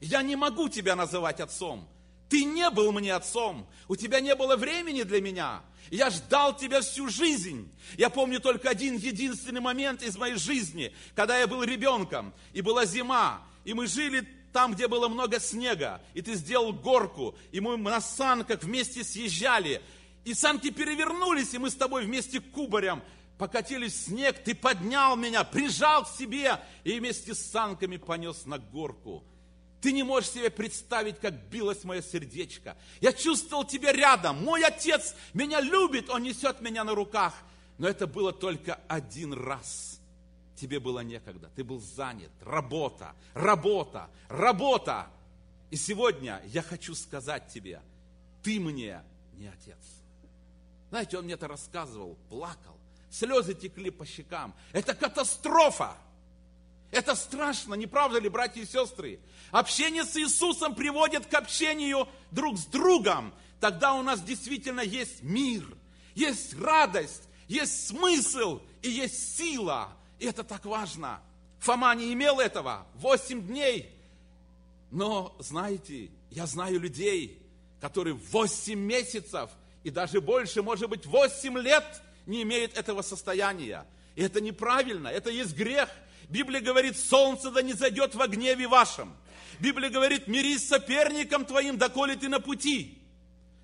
Я 0.00 0.22
не 0.22 0.36
могу 0.36 0.68
тебя 0.68 0.94
называть 0.96 1.40
отцом. 1.40 1.88
Ты 2.28 2.44
не 2.44 2.70
был 2.70 2.92
мне 2.92 3.12
отцом. 3.12 3.68
У 3.88 3.96
тебя 3.96 4.20
не 4.20 4.34
было 4.36 4.56
времени 4.56 5.02
для 5.02 5.20
меня. 5.20 5.62
Я 5.90 6.10
ждал 6.10 6.56
тебя 6.56 6.80
всю 6.80 7.08
жизнь. 7.08 7.68
Я 7.98 8.08
помню 8.08 8.38
только 8.38 8.70
один 8.70 8.96
единственный 8.96 9.60
момент 9.60 10.02
из 10.02 10.16
моей 10.16 10.36
жизни, 10.36 10.94
когда 11.16 11.36
я 11.36 11.48
был 11.48 11.64
ребенком, 11.64 12.32
и 12.52 12.60
была 12.60 12.86
зима, 12.86 13.42
и 13.64 13.74
мы 13.74 13.88
жили 13.88 14.26
там, 14.52 14.74
где 14.74 14.88
было 14.88 15.08
много 15.08 15.40
снега, 15.40 16.00
и 16.14 16.22
ты 16.22 16.34
сделал 16.34 16.72
горку, 16.72 17.36
и 17.52 17.60
мы 17.60 17.76
на 17.76 18.00
санках 18.00 18.62
вместе 18.62 19.04
съезжали, 19.04 19.82
и 20.24 20.34
санки 20.34 20.70
перевернулись, 20.70 21.54
и 21.54 21.58
мы 21.58 21.70
с 21.70 21.74
тобой 21.74 22.04
вместе 22.04 22.40
кубарем 22.40 23.02
покатились 23.38 23.94
в 23.94 24.04
снег, 24.04 24.44
ты 24.44 24.54
поднял 24.54 25.16
меня, 25.16 25.44
прижал 25.44 26.04
к 26.04 26.08
себе, 26.08 26.60
и 26.84 26.98
вместе 26.98 27.34
с 27.34 27.40
санками 27.40 27.96
понес 27.96 28.44
на 28.44 28.58
горку. 28.58 29.24
Ты 29.80 29.92
не 29.92 30.02
можешь 30.02 30.30
себе 30.30 30.50
представить, 30.50 31.18
как 31.20 31.32
билось 31.48 31.84
мое 31.84 32.02
сердечко. 32.02 32.76
Я 33.00 33.14
чувствовал 33.14 33.64
тебя 33.64 33.92
рядом. 33.92 34.44
Мой 34.44 34.62
отец 34.62 35.14
меня 35.32 35.60
любит, 35.60 36.10
он 36.10 36.22
несет 36.22 36.60
меня 36.60 36.84
на 36.84 36.94
руках. 36.94 37.32
Но 37.78 37.88
это 37.88 38.06
было 38.06 38.30
только 38.30 38.78
один 38.88 39.32
раз. 39.32 39.99
Тебе 40.56 40.80
было 40.80 41.00
некогда, 41.00 41.50
ты 41.56 41.64
был 41.64 41.80
занят. 41.80 42.30
Работа, 42.42 43.14
работа, 43.34 44.10
работа. 44.28 45.06
И 45.70 45.76
сегодня 45.76 46.42
я 46.46 46.62
хочу 46.62 46.94
сказать 46.94 47.48
тебе, 47.48 47.80
ты 48.42 48.60
мне 48.60 49.02
не 49.34 49.48
отец. 49.48 49.78
Знаете, 50.90 51.18
он 51.18 51.24
мне 51.24 51.34
это 51.34 51.48
рассказывал, 51.48 52.18
плакал. 52.28 52.76
Слезы 53.10 53.54
текли 53.54 53.90
по 53.90 54.04
щекам. 54.04 54.54
Это 54.72 54.94
катастрофа. 54.94 55.96
Это 56.90 57.14
страшно, 57.14 57.74
не 57.74 57.86
правда 57.86 58.18
ли, 58.18 58.28
братья 58.28 58.60
и 58.60 58.66
сестры? 58.66 59.20
Общение 59.52 60.04
с 60.04 60.16
Иисусом 60.16 60.74
приводит 60.74 61.26
к 61.26 61.34
общению 61.34 62.08
друг 62.32 62.58
с 62.58 62.66
другом. 62.66 63.32
Тогда 63.60 63.94
у 63.94 64.02
нас 64.02 64.22
действительно 64.22 64.80
есть 64.80 65.22
мир, 65.22 65.64
есть 66.14 66.58
радость, 66.58 67.22
есть 67.46 67.88
смысл 67.88 68.60
и 68.82 68.90
есть 68.90 69.36
сила. 69.36 69.92
И 70.20 70.26
это 70.26 70.44
так 70.44 70.64
важно. 70.64 71.20
Фома 71.58 71.92
не 71.96 72.12
имел 72.12 72.38
этого. 72.38 72.86
Восемь 72.94 73.44
дней. 73.44 73.92
Но, 74.92 75.34
знаете, 75.40 76.10
я 76.30 76.46
знаю 76.46 76.78
людей, 76.78 77.42
которые 77.80 78.14
восемь 78.14 78.78
месяцев 78.78 79.50
и 79.82 79.90
даже 79.90 80.20
больше, 80.20 80.62
может 80.62 80.88
быть, 80.88 81.06
восемь 81.06 81.58
лет 81.58 82.02
не 82.26 82.42
имеют 82.42 82.76
этого 82.76 83.02
состояния. 83.02 83.84
И 84.14 84.22
это 84.22 84.40
неправильно, 84.40 85.08
это 85.08 85.30
есть 85.30 85.56
грех– 85.56 85.88
Библия 86.30 86.60
говорит, 86.60 86.96
солнце 86.96 87.50
да 87.50 87.60
не 87.60 87.72
зайдет 87.72 88.14
во 88.14 88.28
гневе 88.28 88.68
вашем. 88.68 89.12
Библия 89.58 89.90
говорит, 89.90 90.28
мирись 90.28 90.64
с 90.64 90.68
соперником 90.68 91.44
твоим, 91.44 91.76
доколе 91.76 92.14
ты 92.14 92.28
на 92.28 92.38
пути. 92.40 92.98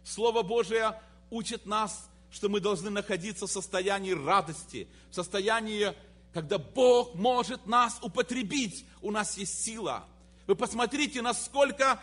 Слово 0.04 0.42
Божие 0.42 1.00
учит 1.30 1.64
нас, 1.64 2.10
что 2.30 2.48
мы 2.48 2.58
должны 2.58 2.90
находиться 2.90 3.46
в 3.46 3.50
состоянии 3.50 4.12
радости, 4.12 4.88
в 5.10 5.14
состоянии, 5.14 5.94
когда 6.36 6.58
Бог 6.58 7.14
может 7.14 7.66
нас 7.66 7.98
употребить, 8.02 8.84
у 9.00 9.10
нас 9.10 9.38
есть 9.38 9.64
сила. 9.64 10.04
Вы 10.46 10.54
посмотрите, 10.54 11.22
насколько 11.22 11.98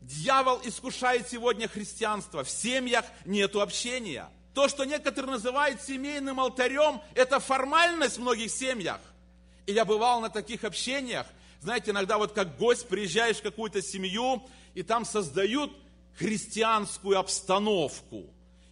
дьявол 0.00 0.62
искушает 0.64 1.28
сегодня 1.28 1.68
христианство. 1.68 2.42
В 2.42 2.48
семьях 2.48 3.04
нету 3.26 3.60
общения. 3.60 4.30
То, 4.54 4.68
что 4.68 4.86
некоторые 4.86 5.32
называют 5.32 5.82
семейным 5.82 6.40
алтарем, 6.40 7.02
это 7.14 7.38
формальность 7.38 8.16
в 8.16 8.22
многих 8.22 8.50
семьях. 8.50 8.98
И 9.66 9.74
я 9.74 9.84
бывал 9.84 10.22
на 10.22 10.30
таких 10.30 10.64
общениях, 10.64 11.26
знаете, 11.60 11.90
иногда 11.90 12.16
вот 12.16 12.32
как 12.32 12.56
гость 12.56 12.88
приезжаешь 12.88 13.36
в 13.36 13.42
какую-то 13.42 13.82
семью, 13.82 14.42
и 14.72 14.82
там 14.82 15.04
создают 15.04 15.70
христианскую 16.14 17.18
обстановку. 17.18 18.24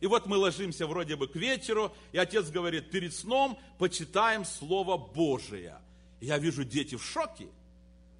И 0.04 0.06
вот 0.06 0.26
мы 0.26 0.36
ложимся 0.36 0.86
вроде 0.86 1.16
бы 1.16 1.28
к 1.28 1.34
вечеру, 1.34 1.90
и 2.12 2.18
отец 2.18 2.50
говорит, 2.50 2.90
перед 2.90 3.14
сном 3.14 3.58
почитаем 3.78 4.44
Слово 4.44 4.98
Божие. 4.98 5.78
Я 6.20 6.36
вижу, 6.36 6.62
дети 6.62 6.94
в 6.94 7.02
шоке. 7.02 7.46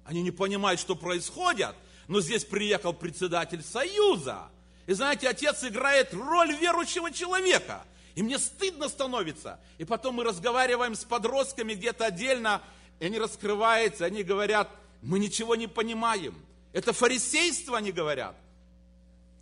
Они 0.03 0.23
не 0.23 0.31
понимают, 0.31 0.79
что 0.79 0.95
происходит. 0.95 1.75
Но 2.07 2.21
здесь 2.21 2.43
приехал 2.43 2.91
председатель 2.91 3.61
Союза. 3.61 4.49
И 4.87 4.93
знаете, 4.93 5.29
отец 5.29 5.63
играет 5.63 6.11
роль 6.15 6.55
верующего 6.55 7.11
человека– 7.11 7.85
и 8.15 8.23
мне 8.23 8.39
стыдно 8.39 8.89
становится. 8.89 9.59
И 9.77 9.85
потом 9.85 10.15
мы 10.15 10.23
разговариваем 10.23 10.95
с 10.95 11.03
подростками 11.03 11.73
где-то 11.73 12.05
отдельно, 12.05 12.63
и 12.99 13.05
они 13.05 13.19
раскрываются, 13.19 14.05
они 14.05 14.23
говорят, 14.23 14.71
мы 15.01 15.19
ничего 15.19 15.55
не 15.55 15.67
понимаем. 15.67 16.33
Это 16.71 16.93
фарисейство, 16.93 17.77
они 17.77 17.91
говорят. 17.91 18.35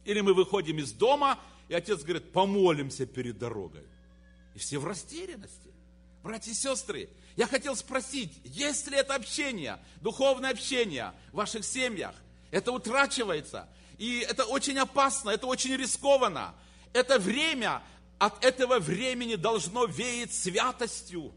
Или 0.06 0.22
мы 0.22 0.34
выходим 0.34 0.80
из 0.80 0.92
дома, 0.92 1.40
и 1.68 1.74
отец 1.74 2.02
говорит, 2.02 2.32
помолимся 2.32 3.06
перед 3.06 3.38
дорогой. 3.38 3.86
И 4.56 4.60
все 4.60 4.80
в 4.80 4.86
растерянности. 4.86 5.72
Братья 6.24 6.52
и 6.52 6.54
сестры, 6.54 7.10
я 7.36 7.48
хотел 7.48 7.76
спросить, 7.76 8.32
есть 8.44 8.88
ли 8.88 8.98
это 8.98 9.16
общение, 9.16 9.80
духовное 10.02 10.52
общение 10.52 11.12
в 11.32 11.38
ваших 11.38 11.66
семьях? 11.66 12.16
Это 12.52 12.72
утрачивается. 12.72 13.68
И 13.98 14.20
это 14.20 14.46
очень 14.46 14.78
опасно, 14.78 15.32
это 15.32 15.48
очень 15.48 15.76
рискованно. 15.76 16.54
Это 16.94 17.20
время, 17.20 17.82
от 18.20 18.46
этого 18.46 18.80
времени 18.80 19.36
должно 19.36 19.86
веять 19.86 20.34
святостью, 20.34 21.34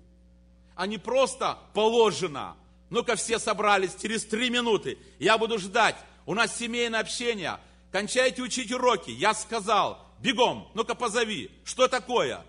а 0.77 0.87
не 0.87 0.99
просто 0.99 1.59
положено. 1.73 2.57
Ну-ка 2.91 3.17
все 3.17 3.39
собрались 3.41 3.97
через 4.01 4.25
три 4.25 4.51
минуты, 4.51 4.99
я 5.19 5.39
буду 5.39 5.59
ждать, 5.59 5.97
у 6.27 6.35
нас 6.35 6.57
семейное 6.57 7.01
общение, 7.01 7.59
кончайте 7.91 8.43
учить 8.43 8.71
уроки, 8.71 9.11
я 9.11 9.35
сказал, 9.35 10.06
бегом, 10.20 10.70
ну-ка 10.74 10.94
позови, 10.94 11.50
что 11.64 11.88
такое? 11.88 12.44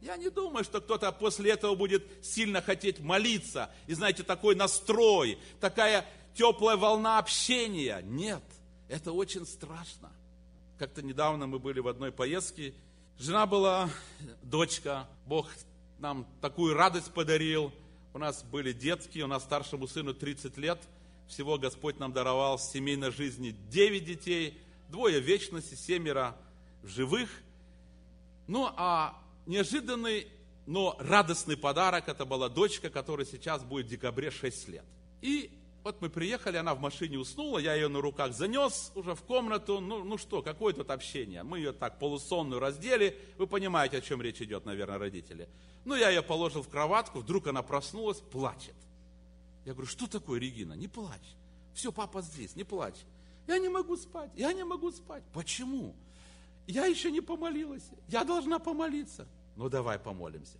Я 0.00 0.16
не 0.16 0.30
думаю, 0.30 0.64
что 0.64 0.80
кто-то 0.80 1.12
после 1.12 1.52
этого 1.52 1.74
будет 1.74 2.04
сильно 2.24 2.62
хотеть 2.62 3.00
молиться. 3.00 3.70
И 3.86 3.94
знаете, 3.94 4.22
такой 4.22 4.54
настрой, 4.54 5.38
такая 5.60 6.06
теплая 6.34 6.76
волна 6.76 7.18
общения. 7.18 8.00
Нет, 8.02 8.42
это 8.88 9.12
очень 9.12 9.46
страшно. 9.46 10.10
Как-то 10.78 11.02
недавно 11.02 11.46
мы 11.46 11.58
были 11.58 11.80
в 11.80 11.88
одной 11.88 12.12
поездке, 12.12 12.72
Жена 13.20 13.44
была, 13.44 13.90
дочка, 14.42 15.06
Бог 15.26 15.46
нам 15.98 16.26
такую 16.40 16.72
радость 16.72 17.12
подарил. 17.12 17.70
У 18.14 18.18
нас 18.18 18.42
были 18.42 18.72
детки, 18.72 19.18
у 19.18 19.26
нас 19.26 19.42
старшему 19.42 19.86
сыну 19.86 20.14
30 20.14 20.56
лет. 20.56 20.80
Всего 21.28 21.58
Господь 21.58 21.98
нам 21.98 22.14
даровал 22.14 22.56
в 22.56 22.62
семейной 22.62 23.12
жизни 23.12 23.54
9 23.68 24.04
детей, 24.06 24.58
двое 24.88 25.20
вечности, 25.20 25.74
семеро 25.74 26.34
в 26.82 26.88
живых. 26.88 27.30
Ну, 28.46 28.68
а 28.76 29.20
неожиданный, 29.46 30.28
но 30.66 30.96
радостный 30.98 31.56
подарок, 31.56 32.08
это 32.08 32.24
была 32.24 32.48
дочка, 32.48 32.90
которая 32.90 33.26
сейчас 33.26 33.62
будет 33.62 33.86
в 33.86 33.88
декабре 33.90 34.30
6 34.30 34.68
лет. 34.68 34.84
И 35.22 35.50
вот 35.82 36.00
мы 36.02 36.10
приехали, 36.10 36.56
она 36.56 36.74
в 36.74 36.80
машине 36.80 37.18
уснула, 37.18 37.58
я 37.58 37.74
ее 37.74 37.88
на 37.88 38.00
руках 38.00 38.34
занес 38.34 38.92
уже 38.94 39.14
в 39.14 39.22
комнату. 39.22 39.80
Ну, 39.80 40.04
ну 40.04 40.18
что, 40.18 40.42
какое 40.42 40.74
тут 40.74 40.90
общение? 40.90 41.42
Мы 41.42 41.58
ее 41.58 41.72
так 41.72 41.98
полусонную 41.98 42.60
раздели. 42.60 43.18
Вы 43.38 43.46
понимаете, 43.46 43.98
о 43.98 44.00
чем 44.00 44.20
речь 44.20 44.42
идет, 44.42 44.66
наверное, 44.66 44.98
родители. 44.98 45.48
Ну, 45.84 45.94
я 45.94 46.10
ее 46.10 46.22
положил 46.22 46.62
в 46.62 46.68
кроватку, 46.68 47.20
вдруг 47.20 47.46
она 47.46 47.62
проснулась, 47.62 48.18
плачет. 48.18 48.74
Я 49.64 49.72
говорю, 49.72 49.88
что 49.88 50.06
такое, 50.06 50.38
Регина? 50.38 50.74
Не 50.74 50.88
плачь. 50.88 51.36
Все, 51.72 51.92
папа 51.92 52.20
здесь, 52.20 52.56
не 52.56 52.64
плачь. 52.64 53.06
Я 53.46 53.58
не 53.58 53.68
могу 53.68 53.96
спать, 53.96 54.30
я 54.36 54.52
не 54.52 54.64
могу 54.64 54.92
спать. 54.92 55.22
Почему? 55.32 55.94
Я 56.70 56.86
еще 56.86 57.10
не 57.10 57.20
помолилась, 57.20 57.88
я 58.08 58.24
должна 58.24 58.58
помолиться. 58.58 59.26
Ну, 59.56 59.68
давай 59.68 59.98
помолимся. 59.98 60.58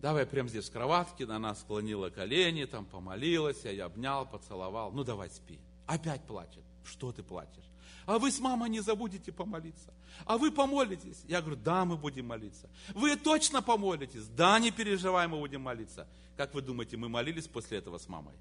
Давай 0.00 0.26
прямо 0.26 0.48
здесь 0.48 0.68
в 0.68 0.72
кроватке, 0.72 1.24
она 1.24 1.54
склонила 1.54 2.10
колени, 2.10 2.66
там 2.66 2.84
помолилась, 2.84 3.64
я 3.64 3.70
ее 3.70 3.84
обнял, 3.84 4.26
поцеловал. 4.26 4.92
Ну, 4.92 5.02
давай 5.02 5.30
спи. 5.30 5.58
Опять 5.86 6.22
плачет. 6.26 6.62
Что 6.84 7.10
ты 7.10 7.22
плачешь? 7.22 7.64
А 8.04 8.18
вы 8.18 8.30
с 8.30 8.38
мамой 8.38 8.68
не 8.68 8.80
забудете 8.80 9.32
помолиться. 9.32 9.92
А 10.26 10.36
вы 10.36 10.52
помолитесь. 10.52 11.22
Я 11.26 11.40
говорю, 11.40 11.56
да, 11.56 11.84
мы 11.84 11.96
будем 11.96 12.26
молиться. 12.26 12.68
Вы 12.94 13.16
точно 13.16 13.62
помолитесь? 13.62 14.26
Да, 14.28 14.58
не 14.58 14.70
переживай, 14.70 15.26
мы 15.26 15.38
будем 15.38 15.62
молиться. 15.62 16.06
Как 16.36 16.54
вы 16.54 16.60
думаете, 16.60 16.96
мы 16.98 17.08
молились 17.08 17.48
после 17.48 17.78
этого 17.78 17.98
с 17.98 18.08
мамой? 18.08 18.34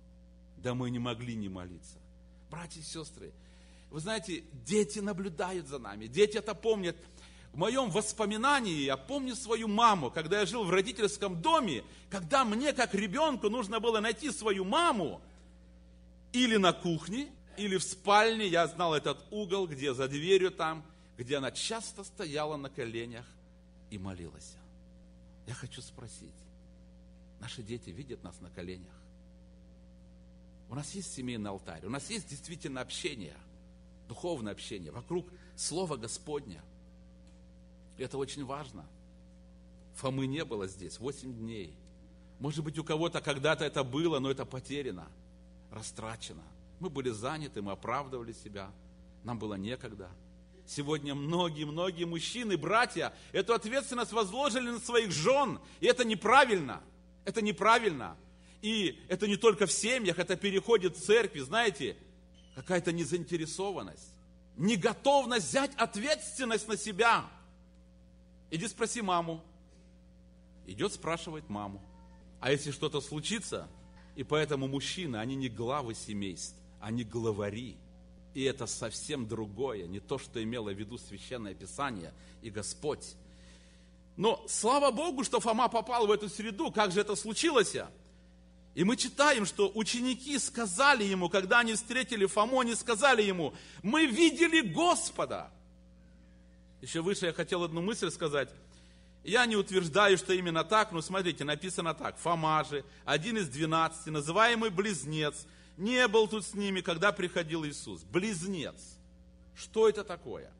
Да 0.57 0.75
мы 0.75 0.89
не 0.91 0.99
могли 0.99 1.35
не 1.35 1.49
молиться. 1.49 1.97
Братья 2.51 2.81
и 2.81 2.83
сестры, 2.83 3.33
вы 3.89 3.99
знаете, 3.99 4.43
дети 4.65 4.99
наблюдают 4.99 5.67
за 5.67 5.79
нами, 5.79 6.07
дети 6.07 6.37
это 6.37 6.53
помнят. 6.53 6.95
В 7.53 7.57
моем 7.57 7.89
воспоминании 7.89 8.83
я 8.83 8.97
помню 8.97 9.35
свою 9.35 9.69
маму, 9.69 10.11
когда 10.11 10.41
я 10.41 10.45
жил 10.45 10.65
в 10.65 10.69
родительском 10.69 11.41
доме, 11.41 11.83
когда 12.09 12.43
мне, 12.43 12.73
как 12.73 12.93
ребенку, 12.93 13.49
нужно 13.49 13.79
было 13.79 14.01
найти 14.01 14.29
свою 14.31 14.65
маму 14.65 15.21
или 16.33 16.57
на 16.57 16.73
кухне, 16.73 17.31
или 17.57 17.77
в 17.77 17.83
спальне, 17.83 18.47
я 18.47 18.67
знал 18.67 18.93
этот 18.93 19.23
угол, 19.31 19.67
где 19.67 19.93
за 19.93 20.09
дверью 20.09 20.51
там, 20.51 20.85
где 21.17 21.37
она 21.37 21.51
часто 21.51 22.03
стояла 22.03 22.57
на 22.57 22.69
коленях 22.69 23.25
и 23.89 23.97
молилась. 23.97 24.55
Я 25.47 25.53
хочу 25.53 25.81
спросить, 25.81 26.35
наши 27.39 27.63
дети 27.63 27.89
видят 27.89 28.23
нас 28.23 28.41
на 28.41 28.49
коленях? 28.49 28.93
У 30.69 30.75
нас 30.75 30.93
есть 30.95 31.13
семейный 31.13 31.51
алтарь, 31.51 31.85
у 31.85 31.89
нас 31.89 32.09
есть 32.09 32.27
действительно 32.27 32.81
общение, 32.81 33.37
духовное 34.07 34.53
общение 34.53 34.91
вокруг 34.91 35.27
Слова 35.55 35.97
Господня. 35.97 36.61
И 37.97 38.03
это 38.03 38.17
очень 38.17 38.45
важно. 38.45 38.85
Фомы 39.95 40.27
не 40.27 40.43
было 40.43 40.67
здесь 40.67 40.99
8 40.99 41.33
дней. 41.33 41.75
Может 42.39 42.63
быть, 42.63 42.77
у 42.77 42.83
кого-то 42.83 43.21
когда-то 43.21 43.63
это 43.63 43.83
было, 43.83 44.19
но 44.19 44.29
это 44.29 44.45
потеряно, 44.45 45.07
растрачено. 45.71 46.43
Мы 46.79 46.89
были 46.89 47.09
заняты, 47.09 47.61
мы 47.61 47.71
оправдывали 47.71 48.33
себя, 48.33 48.69
нам 49.23 49.39
было 49.39 49.53
некогда. 49.53 50.09
Сегодня 50.67 51.15
многие-многие 51.15 52.05
мужчины, 52.05 52.57
братья, 52.57 53.13
эту 53.31 53.53
ответственность 53.53 54.11
возложили 54.11 54.71
на 54.71 54.79
своих 54.79 55.11
жен, 55.11 55.59
и 55.79 55.85
это 55.85 56.03
неправильно. 56.03 56.81
Это 57.23 57.41
неправильно. 57.41 58.17
И 58.61 58.99
это 59.07 59.27
не 59.27 59.37
только 59.37 59.67
в 59.67 59.71
семьях, 59.71 60.19
это 60.19 60.35
переходит 60.35 60.97
в 60.97 61.01
церкви, 61.01 61.39
знаете, 61.39 61.95
какая-то 62.55 62.91
незаинтересованность, 62.91 64.13
неготовность 64.57 65.47
взять 65.47 65.75
ответственность 65.75 66.67
на 66.67 66.77
себя. 66.77 67.25
Иди 68.49 68.67
спроси 68.67 69.01
маму. 69.01 69.43
Идет 70.65 70.93
спрашивать 70.93 71.47
маму. 71.49 71.81
А 72.39 72.51
если 72.51 72.71
что-то 72.71 73.01
случится, 73.01 73.67
и 74.15 74.23
поэтому 74.23 74.67
мужчины, 74.67 75.17
они 75.17 75.35
не 75.35 75.49
главы 75.49 75.93
семейств, 75.93 76.55
они 76.79 77.03
главари. 77.03 77.77
И 78.33 78.43
это 78.43 78.65
совсем 78.65 79.27
другое, 79.27 79.87
не 79.87 79.99
то, 79.99 80.17
что 80.17 80.41
имело 80.43 80.71
в 80.73 80.77
виду 80.77 80.97
Священное 80.97 81.53
Писание 81.53 82.13
и 82.41 82.49
Господь. 82.49 83.15
Но 84.17 84.43
слава 84.47 84.91
Богу, 84.91 85.23
что 85.23 85.39
Фома 85.39 85.67
попал 85.67 86.07
в 86.07 86.11
эту 86.11 86.29
среду. 86.29 86.71
Как 86.71 86.91
же 86.91 87.01
это 87.01 87.15
случилось? 87.15 87.75
И 88.75 88.83
мы 88.83 88.97
читаем, 88.97 89.45
что 89.45 89.71
ученики 89.73 90.37
сказали 90.37 91.05
ему, 91.05 91.29
когда 91.29 91.59
они 91.59 91.73
встретили 91.73 92.25
Фому, 92.25 92.59
они 92.59 92.75
сказали 92.75 93.21
ему, 93.23 93.53
мы 93.81 94.05
видели 94.05 94.59
Господа. 94.61 95.49
Еще 96.81 97.01
выше 97.01 97.27
я 97.27 97.33
хотел 97.33 97.63
одну 97.63 97.81
мысль 97.81 98.11
сказать. 98.11 98.49
Я 99.23 99.45
не 99.45 99.55
утверждаю, 99.55 100.17
что 100.17 100.33
именно 100.33 100.65
так, 100.65 100.91
но 100.91 101.01
смотрите, 101.01 101.45
написано 101.45 101.93
так. 101.93 102.17
Фома 102.17 102.63
же, 102.65 102.83
один 103.05 103.37
из 103.37 103.47
двенадцати, 103.47 104.09
называемый 104.09 104.69
близнец, 104.69 105.47
не 105.77 106.07
был 106.09 106.27
тут 106.27 106.45
с 106.45 106.53
ними, 106.53 106.81
когда 106.81 107.13
приходил 107.13 107.65
Иисус. 107.65 108.03
Близнец. 108.03 108.97
Что 109.55 109.87
это 109.87 110.03
такое? 110.03 110.51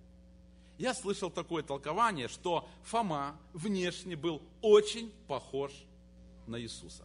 Я 0.77 0.93
слышал 0.93 1.29
такое 1.29 1.63
толкование, 1.63 2.29
что 2.29 2.67
Фома 2.85 3.37
внешне 3.53 4.15
был 4.15 4.41
очень 4.61 5.11
похож 5.27 5.71
на 6.47 6.59
Иисуса. 6.59 7.03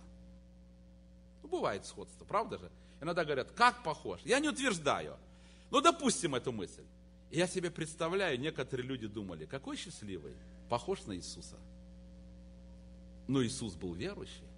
Бывает 1.50 1.84
сходство, 1.84 2.24
правда 2.24 2.58
же? 2.58 2.70
Иногда 3.00 3.24
говорят, 3.24 3.50
как 3.52 3.82
похож? 3.82 4.20
Я 4.24 4.38
не 4.40 4.48
утверждаю. 4.48 5.16
Но 5.70 5.80
допустим 5.80 6.34
эту 6.34 6.52
мысль. 6.52 6.84
Я 7.30 7.46
себе 7.46 7.70
представляю, 7.70 8.38
некоторые 8.40 8.86
люди 8.86 9.06
думали, 9.06 9.46
какой 9.46 9.76
счастливый, 9.76 10.34
похож 10.68 11.04
на 11.06 11.14
Иисуса. 11.14 11.56
Но 13.28 13.44
Иисус 13.44 13.74
был 13.74 13.94
верующий. 13.94 14.48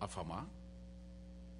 А 0.00 0.08
Фома? 0.08 0.48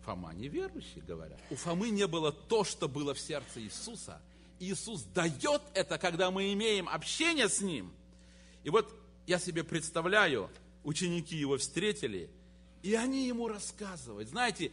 Фома 0.05 0.35
неверующий, 0.35 1.01
говорят. 1.01 1.41
У 1.51 1.55
Фомы 1.55 1.91
не 1.91 2.07
было 2.07 2.33
то, 2.33 2.65
что 2.65 2.89
было 2.89 3.15
в 3.15 3.21
сердце 3.21 3.61
Иисуса. 3.61 4.21
Иисус 4.59 5.03
дает 5.03 5.63
это, 5.73 5.99
когда 5.99 6.31
мы 6.31 6.53
имеем 6.53 6.89
общение 6.89 7.49
с 7.49 7.61
Ним. 7.61 7.93
И 8.65 8.71
вот 8.71 8.93
я 9.27 9.39
себе 9.39 9.63
представляю, 9.65 10.51
ученики 10.85 11.37
его 11.37 11.57
встретили– 11.59 12.31
и 12.85 12.95
они 12.95 13.27
ему 13.27 13.49
рассказывают. 13.49 14.29
Знаете, 14.29 14.71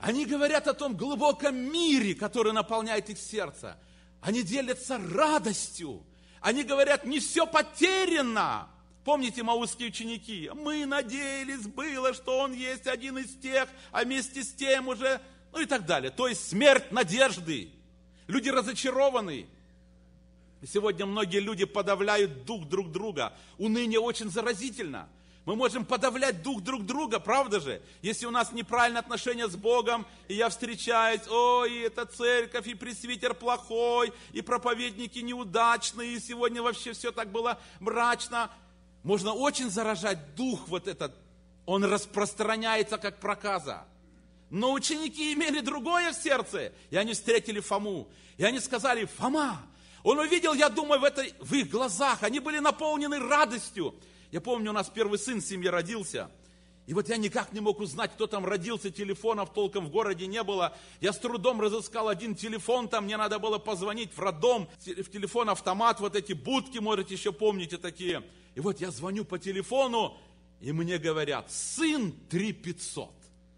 они 0.00 0.26
говорят 0.26 0.66
о 0.66 0.74
том 0.74 0.96
глубоком 0.96 1.54
мире, 1.54 2.16
который 2.16 2.52
наполняет 2.52 3.08
их 3.10 3.18
сердце. 3.18 3.78
Они 4.20 4.42
делятся 4.42 4.98
радостью. 4.98 6.02
Они 6.40 6.64
говорят, 6.64 7.06
не 7.06 7.20
все 7.20 7.46
потеряно. 7.46 8.68
Помните, 9.04 9.44
маузские 9.44 9.88
ученики? 9.90 10.50
Мы 10.52 10.84
надеялись 10.84 11.64
было, 11.68 12.12
что 12.12 12.40
он 12.40 12.54
есть 12.54 12.88
один 12.88 13.18
из 13.18 13.36
тех, 13.36 13.68
а 13.92 14.02
вместе 14.02 14.42
с 14.42 14.52
тем 14.52 14.88
уже, 14.88 15.20
ну 15.52 15.60
и 15.60 15.66
так 15.66 15.86
далее. 15.86 16.10
То 16.10 16.26
есть 16.26 16.48
смерть 16.48 16.90
надежды. 16.90 17.70
Люди 18.26 18.48
разочарованы. 18.48 19.46
Сегодня 20.66 21.06
многие 21.06 21.38
люди 21.38 21.66
подавляют 21.66 22.44
дух 22.44 22.68
друг 22.68 22.90
друга. 22.90 23.32
Уныние 23.58 24.00
очень 24.00 24.28
заразительно. 24.28 25.08
Мы 25.44 25.56
можем 25.56 25.84
подавлять 25.84 26.42
дух 26.42 26.62
друг 26.62 26.86
друга, 26.86 27.18
правда 27.18 27.58
же? 27.58 27.82
Если 28.00 28.26
у 28.26 28.30
нас 28.30 28.52
неправильное 28.52 29.00
отношение 29.00 29.48
с 29.48 29.56
Богом, 29.56 30.06
и 30.28 30.34
я 30.34 30.48
встречаюсь, 30.48 31.26
ой, 31.28 31.80
это 31.80 32.06
церковь, 32.06 32.68
и 32.68 32.74
пресвитер 32.74 33.34
плохой, 33.34 34.12
и 34.32 34.40
проповедники 34.40 35.18
неудачные, 35.18 36.14
и 36.14 36.20
сегодня 36.20 36.62
вообще 36.62 36.92
все 36.92 37.10
так 37.10 37.32
было 37.32 37.58
мрачно. 37.80 38.52
Можно 39.02 39.32
очень 39.32 39.68
заражать 39.68 40.36
дух 40.36 40.68
вот 40.68 40.86
этот, 40.86 41.12
он 41.66 41.84
распространяется 41.84 42.96
как 42.96 43.18
проказа. 43.18 43.84
Но 44.48 44.72
ученики 44.72 45.32
имели 45.32 45.58
другое 45.58 46.12
в 46.12 46.16
сердце, 46.16 46.72
и 46.90 46.96
они 46.96 47.14
встретили 47.14 47.58
Фому. 47.58 48.08
И 48.36 48.44
они 48.44 48.60
сказали, 48.60 49.06
Фома, 49.06 49.60
он 50.04 50.20
увидел, 50.20 50.54
я 50.54 50.68
думаю, 50.68 51.00
в, 51.00 51.04
этой, 51.04 51.34
в 51.40 51.52
их 51.54 51.68
глазах, 51.68 52.22
они 52.22 52.38
были 52.38 52.60
наполнены 52.60 53.18
радостью. 53.18 53.94
Я 54.32 54.40
помню, 54.40 54.70
у 54.70 54.74
нас 54.74 54.88
первый 54.88 55.18
сын 55.18 55.40
в 55.40 55.44
семье 55.44 55.70
родился. 55.70 56.30
И 56.86 56.94
вот 56.94 57.08
я 57.08 57.16
никак 57.16 57.52
не 57.52 57.60
мог 57.60 57.78
узнать, 57.78 58.12
кто 58.12 58.26
там 58.26 58.44
родился, 58.44 58.90
телефонов 58.90 59.52
толком 59.52 59.86
в 59.86 59.90
городе 59.90 60.26
не 60.26 60.42
было. 60.42 60.74
Я 61.00 61.12
с 61.12 61.18
трудом 61.18 61.60
разыскал 61.60 62.08
один 62.08 62.34
телефон, 62.34 62.88
там 62.88 63.04
мне 63.04 63.16
надо 63.16 63.38
было 63.38 63.58
позвонить 63.58 64.12
в 64.12 64.18
роддом, 64.18 64.68
в 64.84 65.10
телефон-автомат, 65.10 66.00
вот 66.00 66.16
эти 66.16 66.32
будки, 66.32 66.78
можете 66.78 67.14
еще 67.14 67.30
помните 67.30 67.76
такие. 67.76 68.24
И 68.54 68.60
вот 68.60 68.80
я 68.80 68.90
звоню 68.90 69.24
по 69.24 69.38
телефону, 69.38 70.18
и 70.60 70.72
мне 70.72 70.98
говорят, 70.98 71.52
сын 71.52 72.12
3500. 72.30 73.10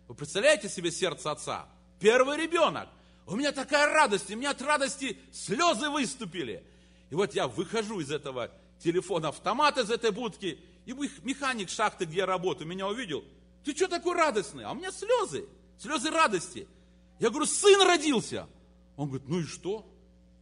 Вы 0.08 0.14
представляете 0.14 0.68
себе 0.68 0.90
сердце 0.90 1.30
отца? 1.30 1.68
Первый 1.98 2.37
ребенок. 2.37 2.88
У 3.26 3.37
меня 3.37 3.52
такая 3.52 3.90
радость, 3.94 4.30
у 4.30 4.37
меня 4.37 4.50
от 4.50 4.60
радости 4.60 5.16
слезы 5.32 5.88
выступили. 5.88 6.62
И 7.10 7.14
вот 7.14 7.34
я 7.34 7.48
выхожу 7.48 8.00
из 8.00 8.10
этого 8.10 8.50
телефон-автомат 8.78 9.78
из 9.78 9.90
этой 9.90 10.10
будки, 10.10 10.58
и 10.87 10.92
механик 11.22 11.70
шахты, 11.70 12.04
где 12.04 12.18
я 12.18 12.26
работаю, 12.26 12.68
меня 12.68 12.87
увидел. 12.87 13.24
Ты 13.64 13.74
что 13.74 13.88
такой 13.88 14.14
радостный? 14.16 14.64
А 14.64 14.72
у 14.72 14.74
меня 14.74 14.92
слезы, 14.92 15.46
слезы 15.78 16.10
радости. 16.10 16.68
Я 17.18 17.30
говорю, 17.30 17.46
сын 17.46 17.80
родился. 17.82 18.46
Он 18.96 19.08
говорит, 19.08 19.28
ну 19.28 19.40
и 19.40 19.44
что? 19.44 19.90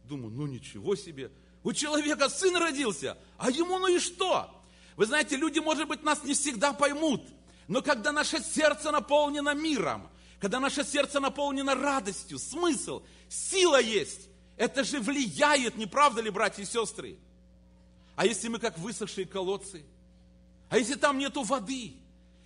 Думаю, 0.03 0.31
ну 0.31 0.47
ничего 0.47 0.95
себе. 0.95 1.31
У 1.63 1.71
человека 1.71 2.27
сын 2.29 2.55
родился, 2.57 3.17
а 3.37 3.49
ему 3.49 3.79
ну 3.79 3.87
и 3.87 3.99
что? 3.99 4.49
Вы 4.97 5.05
знаете, 5.05 5.37
люди, 5.37 5.59
может 5.59 5.87
быть, 5.87 6.03
нас 6.03 6.23
не 6.23 6.33
всегда 6.33 6.73
поймут, 6.73 7.23
но 7.67 7.81
когда 7.81 8.11
наше 8.11 8.43
сердце 8.43 8.91
наполнено 8.91 9.53
миром, 9.53 10.09
когда 10.39 10.59
наше 10.59 10.83
сердце 10.83 11.21
наполнено 11.21 11.73
радостью, 11.73 12.37
смысл, 12.37 13.01
сила 13.29 13.81
есть, 13.81 14.27
это 14.57 14.83
же 14.83 14.99
влияет, 14.99 15.77
не 15.77 15.85
правда 15.85 16.21
ли, 16.21 16.29
братья 16.29 16.63
и 16.63 16.65
сестры? 16.65 17.17
А 18.15 18.25
если 18.25 18.47
мы 18.47 18.59
как 18.59 18.77
высохшие 18.77 19.25
колодцы? 19.25 19.83
А 20.69 20.77
если 20.77 20.95
там 20.95 21.17
нету 21.17 21.43
воды? 21.43 21.93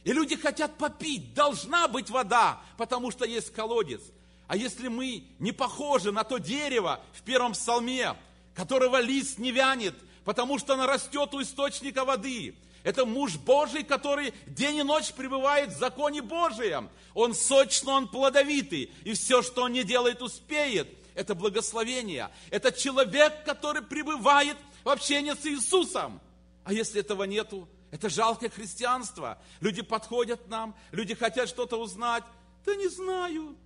И 0.04 0.14
люди 0.14 0.36
хотят 0.36 0.78
попить, 0.78 1.34
должна 1.34 1.88
быть 1.88 2.10
вода, 2.10 2.62
потому 2.78 3.12
что 3.12 3.26
есть 3.26 3.52
колодец. 3.52 4.02
А 4.48 4.56
если 4.56 4.88
мы 4.88 5.26
не 5.40 5.52
похожи 5.52 6.12
на 6.12 6.24
то 6.24 6.38
дерево 6.38 7.02
в 7.14 7.22
первом 7.24 7.52
псалме, 7.52 8.16
которого 8.56 9.02
лист 9.02 9.38
не 9.38 9.52
вянет, 9.52 9.96
потому 10.24 10.58
что 10.60 10.74
она 10.74 10.88
растет 10.88 11.34
у 11.34 11.42
источника 11.42 12.06
воды. 12.06 12.56
Это 12.84 13.06
муж 13.06 13.36
Божий, 13.36 13.84
который 13.84 14.34
день 14.46 14.78
и 14.78 14.84
ночь 14.84 15.12
пребывает 15.12 15.74
в 15.74 15.78
законе 15.78 16.22
Божием. 16.22 16.90
Он 17.14 17.34
сочно, 17.34 17.92
он 17.92 18.08
плодовитый, 18.08 18.92
и 19.04 19.14
все, 19.14 19.42
что 19.42 19.64
он 19.64 19.74
не 19.74 19.84
делает, 19.84 20.22
успеет. 20.22 20.88
Это 21.14 21.36
благословение. 21.36 22.30
Это 22.50 22.72
человек, 22.72 23.44
который 23.44 23.82
пребывает 23.82 24.56
в 24.88 24.90
общении 24.90 25.34
с 25.34 25.46
Иисусом. 25.46 26.22
А 26.64 26.72
если 26.72 27.02
этого 27.02 27.24
нету, 27.24 27.68
это 27.92 28.08
жалкое 28.08 28.50
христианство. 28.50 29.38
Люди 29.60 29.82
подходят 29.82 30.44
к 30.44 30.48
нам, 30.48 30.74
люди 30.94 31.14
хотят 31.14 31.50
что-то 31.50 31.76
узнать. 31.76 32.24
Да 32.66 32.74
не 32.74 32.88
знаю. 32.88 33.58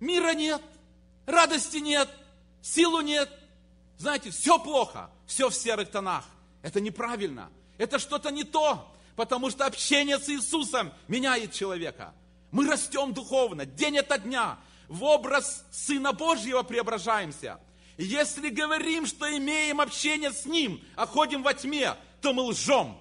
Мира 0.00 0.34
нет, 0.34 0.60
радости 1.26 1.76
нет, 1.76 2.08
силу 2.60 3.02
нет. 3.02 3.30
Знаете, 3.98 4.30
все 4.30 4.58
плохо, 4.58 5.10
все 5.26 5.48
в 5.48 5.54
серых 5.54 5.92
тонах. 5.92 6.24
Это 6.62 6.80
неправильно. 6.80 7.48
Это 7.78 8.00
что-то 8.00 8.32
не 8.32 8.42
то, 8.42 8.92
потому 9.14 9.48
что 9.48 9.64
общение 9.64 10.18
с 10.18 10.28
Иисусом 10.28 10.92
меняет 11.06 11.52
человека. 11.52 12.14
Мы 12.50 12.68
растем 12.68 13.14
духовно, 13.14 13.64
день 13.64 13.98
ото 13.98 14.18
дня, 14.18 14.58
в 14.88 15.04
образ 15.04 15.64
Сына 15.70 16.12
Божьего 16.12 16.64
преображаемся. 16.64 17.60
Если 17.98 18.48
говорим, 18.48 19.06
что 19.06 19.36
имеем 19.36 19.80
общение 19.80 20.32
с 20.32 20.46
Ним, 20.46 20.80
а 20.96 21.06
ходим 21.06 21.42
во 21.42 21.54
тьме, 21.54 21.94
то 22.20 22.32
мы 22.32 22.42
лжем. 22.42 22.96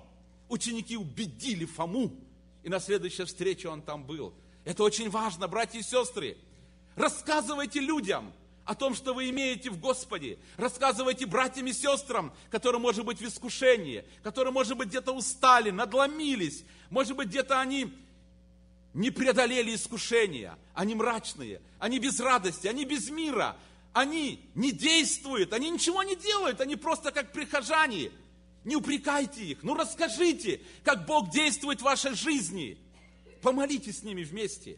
Ученики 0.50 0.98
убедили 0.98 1.66
Фому, 1.66 2.12
и 2.64 2.70
на 2.70 2.80
следующей 2.80 3.24
встрече 3.24 3.70
он 3.70 3.82
там 3.82 4.04
был. 4.04 4.34
Это 4.66 4.84
очень 4.84 5.10
важно, 5.10 5.48
братья 5.48 5.80
и 5.80 5.84
сестры. 5.84 6.38
Рассказывайте 6.96 7.80
людям, 7.80 8.34
о 8.66 8.76
том, 8.76 8.96
что 8.96 9.14
вы 9.14 9.30
имеете 9.30 9.70
в 9.70 9.80
Господе. 9.80 10.38
Рассказывайте 10.58 11.26
братьям 11.26 11.68
и 11.68 11.74
сестрам, 11.74 12.34
которые, 12.50 12.80
может 12.80 13.06
быть, 13.06 13.20
в 13.20 13.26
искушении, 13.26 14.06
которые, 14.24 14.54
может 14.54 14.78
быть, 14.78 14.90
где-то 14.90 15.12
устали, 15.14 15.72
надломились, 15.72 16.64
может 16.90 17.16
быть, 17.16 17.30
где-то 17.30 17.60
они 17.60 17.94
не 18.94 19.10
преодолели 19.10 19.74
искушения, 19.74 20.58
они 20.74 20.96
мрачные, 20.96 21.62
они 21.80 22.00
без 22.00 22.20
радости, 22.20 22.68
они 22.68 22.86
без 22.86 23.10
мира, 23.10 23.56
они 23.94 24.50
не 24.56 24.72
действуют, 24.72 25.54
они 25.54 25.70
ничего 25.70 26.04
не 26.04 26.16
делают, 26.16 26.62
они 26.62 26.76
просто 26.76 27.12
как 27.12 27.32
прихожане. 27.32 28.12
Не 28.64 28.76
упрекайте 28.76 29.44
их, 29.44 29.64
ну 29.64 29.74
расскажите, 29.74 30.62
как 30.84 31.06
Бог 31.06 31.32
действует 31.32 31.80
в 31.80 31.84
вашей 31.84 32.14
жизни. 32.14 32.78
Помолитесь 33.42 34.00
с 34.00 34.04
ними 34.04 34.24
вместе. 34.24 34.78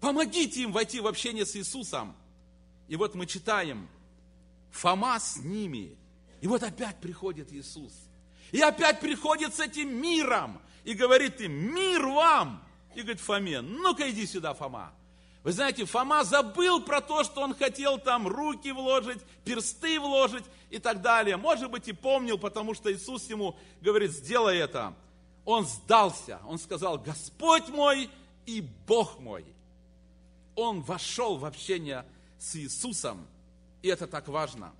Помогите 0.00 0.62
им 0.62 0.72
войти 0.72 1.00
в 1.00 1.06
общение 1.06 1.46
с 1.46 1.56
Иисусом. 1.56 2.14
И 2.88 2.96
вот 2.96 3.14
мы 3.14 3.26
читаем, 3.26 3.88
Фома 4.72 5.18
с 5.18 5.36
ними. 5.38 5.96
И 6.40 6.46
вот 6.46 6.62
опять 6.62 7.00
приходит 7.00 7.52
Иисус. 7.52 7.92
И 8.52 8.60
опять 8.60 9.00
приходит 9.00 9.54
с 9.54 9.60
этим 9.60 10.00
миром. 10.00 10.60
И 10.84 10.94
говорит 10.94 11.40
им, 11.40 11.52
мир 11.74 12.06
вам. 12.06 12.64
И 12.94 13.00
говорит 13.02 13.20
Фоме, 13.20 13.60
ну-ка 13.60 14.10
иди 14.10 14.26
сюда, 14.26 14.54
Фома. 14.54 14.92
Вы 15.42 15.52
знаете, 15.52 15.86
Фома 15.86 16.22
забыл 16.22 16.82
про 16.82 17.00
то, 17.00 17.24
что 17.24 17.40
он 17.40 17.54
хотел 17.54 17.98
там 17.98 18.28
руки 18.28 18.72
вложить, 18.72 19.22
персты 19.44 19.98
вложить 19.98 20.44
и 20.68 20.78
так 20.78 21.00
далее. 21.00 21.38
Может 21.38 21.70
быть, 21.70 21.88
и 21.88 21.92
помнил, 21.92 22.38
потому 22.38 22.74
что 22.74 22.92
Иисус 22.92 23.28
ему 23.30 23.56
говорит, 23.80 24.10
сделай 24.10 24.58
это. 24.58 24.94
Он 25.46 25.64
сдался. 25.64 26.40
Он 26.46 26.58
сказал, 26.58 26.98
Господь 26.98 27.68
мой 27.68 28.10
и 28.44 28.60
Бог 28.86 29.18
мой. 29.18 29.46
Он 30.54 30.82
вошел 30.82 31.38
в 31.38 31.46
общение 31.46 32.04
с 32.38 32.56
Иисусом, 32.56 33.26
и 33.80 33.88
это 33.88 34.06
так 34.06 34.28
важно. 34.28 34.74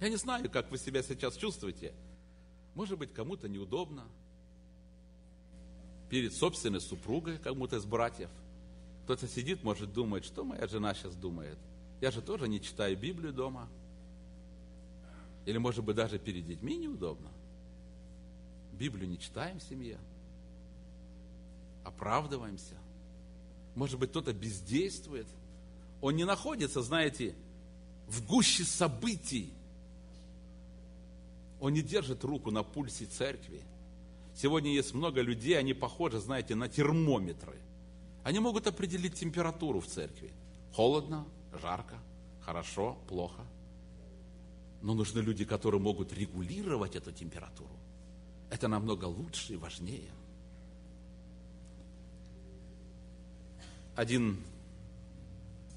Я 0.00 0.08
не 0.08 0.16
знаю, 0.16 0.50
как 0.50 0.70
вы 0.72 0.78
себя 0.78 1.02
сейчас 1.04 1.36
чувствуете. 1.36 1.94
Может 2.74 2.98
быть, 2.98 3.14
кому-то 3.14 3.48
неудобно. 3.48 4.04
Перед 6.10 6.34
собственной 6.34 6.80
супругой, 6.80 7.38
кому-то 7.38 7.76
из 7.76 7.84
братьев. 7.84 8.30
Кто-то 9.06 9.26
сидит, 9.26 9.64
может, 9.64 9.94
думает, 9.94 10.26
что 10.26 10.44
моя 10.44 10.66
жена 10.66 10.92
сейчас 10.92 11.14
думает. 11.14 11.56
Я 12.02 12.10
же 12.10 12.20
тоже 12.20 12.46
не 12.46 12.60
читаю 12.60 12.94
Библию 12.94 13.32
дома. 13.32 13.70
Или, 15.46 15.56
может 15.56 15.82
быть, 15.82 15.96
даже 15.96 16.18
перед 16.18 16.46
детьми 16.46 16.76
неудобно. 16.76 17.30
Библию 18.74 19.08
не 19.08 19.18
читаем 19.18 19.58
в 19.58 19.62
семье. 19.62 19.98
Оправдываемся. 21.84 22.74
Может 23.74 23.98
быть, 23.98 24.10
кто-то 24.10 24.34
бездействует– 24.34 25.26
он 26.00 26.16
не 26.16 26.24
находится, 26.24 26.82
знаете, 26.82 27.34
в 28.06 28.24
гуще 28.26 28.64
событий. 28.64 29.52
Он 31.60 31.72
не 31.72 31.82
держит 31.82 32.22
руку 32.24 32.50
на 32.50 32.62
пульсе 32.62 33.06
церкви. 33.06 33.62
Сегодня 34.34 34.72
есть 34.72 34.92
много 34.92 35.22
людей, 35.22 35.58
они 35.58 35.72
похожи, 35.72 36.20
знаете, 36.20 36.54
на 36.54 36.68
термометры. 36.68 37.58
Они 38.26 38.40
могут 38.40 38.66
определить 38.66 39.14
температуру 39.14 39.78
в 39.78 39.86
церкви. 39.86 40.32
Холодно, 40.72 41.28
жарко, 41.62 41.94
хорошо, 42.40 42.98
плохо. 43.06 43.46
Но 44.82 44.94
нужны 44.94 45.20
люди, 45.20 45.44
которые 45.44 45.80
могут 45.80 46.12
регулировать 46.12 46.96
эту 46.96 47.12
температуру. 47.12 47.70
Это 48.50 48.66
намного 48.66 49.04
лучше 49.04 49.52
и 49.52 49.56
важнее. 49.56 50.10
Один 53.94 54.42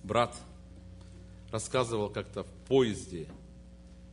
брат 0.03 0.35
рассказывал 1.51 2.09
как-то 2.09 2.41
в 2.41 2.51
поезде, 2.67 3.29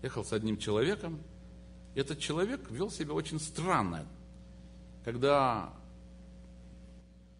ехал 0.02 0.26
с 0.26 0.34
одним 0.34 0.58
человеком, 0.58 1.22
этот 1.94 2.18
человек 2.18 2.70
вел 2.70 2.90
себя 2.90 3.14
очень 3.14 3.40
странно. 3.40 4.04
Когда 5.06 5.72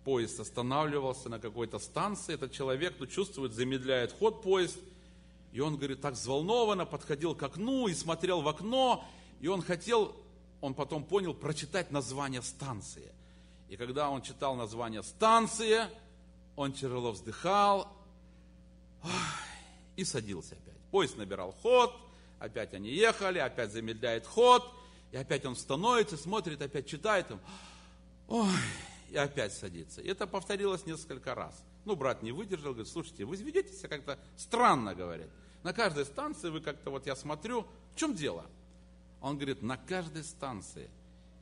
поезд 0.06 0.38
останавливался 0.38 1.28
на 1.28 1.40
какой-то 1.40 1.80
станции, 1.80 2.34
этот 2.34 2.52
человек, 2.52 2.94
ну, 3.00 3.08
чувствует, 3.08 3.52
замедляет 3.52 4.12
ход 4.12 4.40
поезд, 4.40 4.78
и 5.50 5.58
он, 5.58 5.76
говорит, 5.76 6.00
так 6.00 6.14
взволнованно 6.14 6.86
подходил 6.86 7.34
к 7.34 7.42
окну 7.42 7.88
и 7.88 7.92
смотрел 7.92 8.40
в 8.40 8.46
окно, 8.46 9.04
и 9.40 9.48
он 9.48 9.62
хотел, 9.62 10.14
он 10.60 10.74
потом 10.74 11.02
понял, 11.02 11.34
прочитать 11.34 11.90
название 11.90 12.40
станции. 12.42 13.12
И 13.68 13.76
когда 13.76 14.08
он 14.08 14.22
читал 14.22 14.54
название 14.54 15.02
станции, 15.02 15.80
он 16.54 16.72
тяжело 16.72 17.10
вздыхал, 17.10 17.92
и 19.96 20.04
садился 20.04 20.54
опять. 20.54 20.80
Поезд 20.92 21.16
набирал 21.16 21.50
ход, 21.62 21.92
опять 22.38 22.74
они 22.74 22.90
ехали, 22.90 23.40
опять 23.40 23.72
замедляет 23.72 24.24
ход, 24.24 24.72
и 25.10 25.16
опять 25.16 25.44
он 25.46 25.56
становится, 25.56 26.16
смотрит, 26.16 26.62
опять 26.62 26.86
читает, 26.86 27.28
им, 27.32 27.40
ой, 28.28 28.46
и 29.10 29.16
опять 29.16 29.52
садится. 29.52 30.00
Это 30.02 30.26
повторилось 30.26 30.86
несколько 30.86 31.34
раз. 31.34 31.64
Ну, 31.84 31.96
брат 31.96 32.22
не 32.22 32.32
выдержал, 32.32 32.72
говорит, 32.72 32.88
слушайте, 32.88 33.24
вы 33.24 33.36
ведете 33.36 33.72
себя 33.72 33.88
как-то 33.88 34.18
странно, 34.36 34.94
говорит. 34.94 35.28
На 35.62 35.72
каждой 35.72 36.04
станции 36.04 36.50
вы 36.50 36.60
как-то, 36.60 36.90
вот 36.90 37.06
я 37.06 37.16
смотрю, 37.16 37.66
в 37.94 37.98
чем 37.98 38.14
дело? 38.14 38.46
Он 39.20 39.36
говорит, 39.36 39.62
на 39.62 39.76
каждой 39.76 40.24
станции 40.24 40.90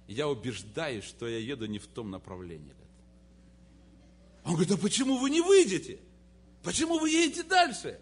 я 0.07 0.29
убеждаюсь, 0.29 1.05
что 1.05 1.27
я 1.27 1.39
еду 1.39 1.67
не 1.67 1.79
в 1.79 1.87
том 1.87 2.11
направлении. 2.11 2.75
Он 4.45 4.53
говорит, 4.53 4.73
а 4.73 4.77
почему 4.77 5.19
вы 5.19 5.31
не 5.31 5.41
выйдете? 5.41 6.01
Почему 6.63 6.99
вы 6.99 7.11
едете 7.11 7.43
дальше? 7.43 8.01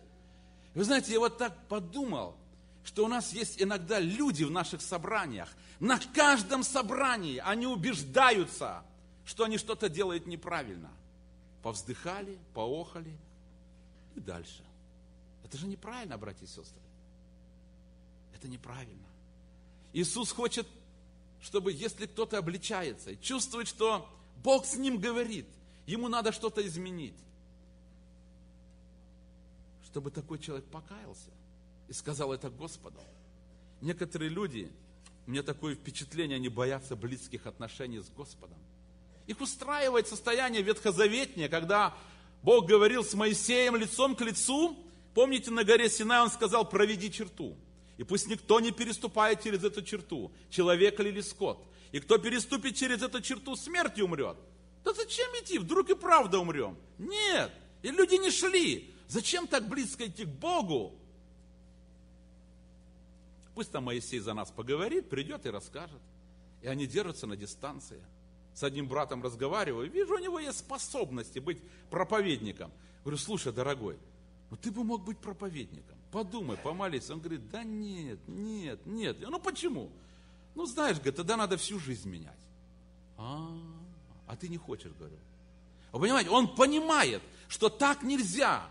Вы 0.74 0.84
знаете, 0.84 1.12
я 1.12 1.20
вот 1.20 1.38
так 1.38 1.68
подумал, 1.68 2.36
что 2.84 3.04
у 3.04 3.08
нас 3.08 3.32
есть 3.32 3.62
иногда 3.62 4.00
люди 4.00 4.44
в 4.44 4.50
наших 4.50 4.80
собраниях. 4.82 5.48
На 5.78 5.98
каждом 5.98 6.62
собрании 6.62 7.38
они 7.44 7.66
убеждаются, 7.66 8.82
что 9.24 9.44
они 9.44 9.58
что-то 9.58 9.88
делают 9.88 10.26
неправильно. 10.26 10.90
Повздыхали, 11.62 12.38
поохали 12.54 13.16
и 14.16 14.20
дальше. 14.20 14.64
Это 15.44 15.56
же 15.56 15.66
неправильно, 15.66 16.18
братья 16.18 16.44
и 16.44 16.48
сестры. 16.48 16.82
Это 18.34 18.48
неправильно. 18.48 19.06
Иисус 19.92 20.32
хочет, 20.32 20.66
чтобы 21.40 21.72
если 21.72 22.06
кто-то 22.06 22.38
обличается 22.38 23.10
и 23.10 23.20
чувствует, 23.20 23.68
что 23.68 24.08
Бог 24.42 24.64
с 24.64 24.76
ним 24.76 24.98
говорит, 24.98 25.46
ему 25.86 26.08
надо 26.08 26.32
что-то 26.32 26.66
изменить, 26.66 27.18
чтобы 29.84 30.10
такой 30.10 30.38
человек 30.38 30.64
покаялся 30.66 31.30
и 31.88 31.92
сказал 31.92 32.32
это 32.32 32.48
Господу. 32.50 32.98
Некоторые 33.80 34.30
люди, 34.30 34.72
меня 35.26 35.42
такое 35.42 35.74
впечатление, 35.74 36.36
они 36.36 36.48
боятся 36.48 36.96
близких 36.96 37.46
отношений 37.46 38.00
с 38.00 38.08
Господом. 38.08 38.58
Их 39.26 39.40
устраивает 39.40 40.08
состояние 40.08 40.62
ветхозаветнее, 40.62 41.48
когда 41.48 41.94
Бог 42.42 42.66
говорил 42.66 43.04
с 43.04 43.14
Моисеем 43.14 43.76
лицом 43.76 44.16
к 44.16 44.20
лицу. 44.20 44.76
Помните, 45.14 45.50
на 45.50 45.64
горе 45.64 45.88
Синай 45.88 46.22
он 46.22 46.30
сказал, 46.30 46.68
проведи 46.68 47.10
черту. 47.10 47.56
И 47.98 48.04
пусть 48.04 48.26
никто 48.26 48.58
не 48.60 48.72
переступает 48.72 49.42
через 49.42 49.62
эту 49.62 49.82
черту, 49.82 50.32
человек 50.50 50.98
или 50.98 51.20
скот. 51.20 51.64
И 51.92 52.00
кто 52.00 52.18
переступит 52.18 52.74
через 52.74 53.02
эту 53.02 53.20
черту, 53.20 53.54
смертью 53.54 54.06
умрет. 54.06 54.36
Да 54.82 54.92
зачем 54.92 55.30
идти? 55.40 55.58
Вдруг 55.58 55.90
и 55.90 55.94
правда 55.94 56.38
умрем? 56.38 56.76
Нет. 56.98 57.52
И 57.82 57.90
люди 57.90 58.14
не 58.14 58.30
шли. 58.30 58.92
Зачем 59.08 59.46
так 59.46 59.68
близко 59.68 60.06
идти 60.06 60.24
к 60.24 60.28
Богу? 60.28 60.98
Пусть 63.54 63.70
там 63.70 63.84
Моисей 63.84 64.18
за 64.18 64.32
нас 64.32 64.50
поговорит, 64.50 65.10
придет 65.10 65.44
и 65.44 65.50
расскажет. 65.50 66.00
И 66.62 66.66
они 66.66 66.86
держатся 66.86 67.26
на 67.26 67.36
дистанции. 67.36 68.02
С 68.54 68.62
одним 68.62 68.86
братом 68.86 69.22
разговариваю, 69.22 69.90
вижу, 69.90 70.14
у 70.14 70.18
него 70.18 70.38
есть 70.38 70.58
способности 70.58 71.38
быть 71.38 71.58
проповедником. 71.90 72.70
Говорю, 73.02 73.18
слушай, 73.18 73.52
дорогой, 73.52 73.96
ну 74.50 74.56
ты 74.56 74.70
бы 74.70 74.84
мог 74.84 75.04
быть 75.04 75.18
проповедником. 75.18 75.96
Подумай, 76.10 76.58
помолись. 76.58 77.08
Он 77.08 77.20
говорит, 77.20 77.48
да 77.48 77.64
нет, 77.64 78.18
нет, 78.28 78.84
нет. 78.84 79.16
Ну 79.20 79.38
почему? 79.40 79.90
Ну 80.54 80.66
знаешь, 80.66 80.96
говорит, 80.96 81.16
тогда 81.16 81.36
надо 81.36 81.56
всю 81.56 81.78
жизнь 81.78 82.08
менять. 82.08 82.38
А, 83.16 83.50
а 84.26 84.36
ты 84.36 84.48
не 84.48 84.58
хочешь, 84.58 84.92
говорю. 84.92 85.16
Вы 85.92 86.00
понимаете, 86.00 86.30
он 86.30 86.54
понимает, 86.54 87.22
что 87.48 87.70
так 87.70 88.02
нельзя, 88.02 88.68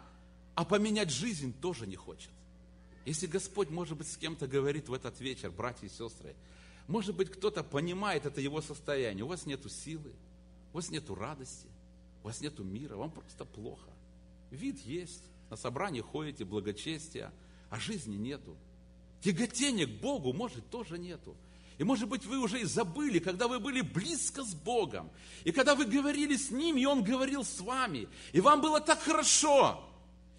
а 0.56 0.66
поменять 0.66 1.10
жизнь 1.10 1.54
тоже 1.60 1.88
не 1.88 1.96
хочет. 1.96 2.30
Если 3.06 3.26
Господь, 3.26 3.70
может 3.70 3.98
быть, 3.98 4.08
с 4.08 4.18
кем-то 4.18 4.48
говорит 4.48 4.90
в 4.90 4.94
этот 4.94 5.20
вечер, 5.20 5.50
братья 5.50 5.88
и 5.88 5.90
сестры, 5.90 6.36
может 6.92 7.16
быть, 7.16 7.32
кто-то 7.32 7.64
понимает 7.64 8.26
это 8.26 8.42
его 8.42 8.62
состояние, 8.62 9.24
у 9.24 9.28
вас 9.28 9.46
нет 9.46 9.62
силы, 9.72 10.12
у 10.74 10.76
вас 10.76 10.90
нет 10.90 11.10
радости, 11.10 11.68
у 12.22 12.28
вас 12.28 12.42
нет 12.42 12.60
мира, 12.60 12.96
вам 12.98 13.12
просто 13.12 13.46
плохо. 13.46 13.90
Вид 14.52 14.80
есть, 14.82 15.24
на 15.50 15.56
собрании 15.56 16.02
ходите, 16.02 16.44
благочестия, 16.44 17.32
а 17.70 17.80
жизни 17.80 18.18
нету. 18.18 18.58
Тяготения 19.22 19.88
к 19.88 20.02
Богу, 20.02 20.34
может, 20.34 20.70
тоже 20.70 20.98
нету. 20.98 21.36
И 21.78 21.84
может 21.84 22.10
быть, 22.10 22.26
вы 22.26 22.38
уже 22.38 22.62
и 22.62 22.66
забыли, 22.66 23.20
когда 23.20 23.48
вы 23.48 23.60
были 23.60 23.82
близко 23.82 24.44
с 24.44 24.54
Богом, 24.54 25.10
и 25.46 25.52
когда 25.52 25.76
вы 25.76 25.86
говорили 25.86 26.36
с 26.36 26.52
Ним, 26.52 26.78
и 26.78 26.86
Он 26.86 27.04
говорил 27.04 27.44
с 27.44 27.60
вами, 27.62 28.08
и 28.34 28.42
вам 28.42 28.62
было 28.62 28.82
так 28.82 29.00
хорошо, 29.00 29.84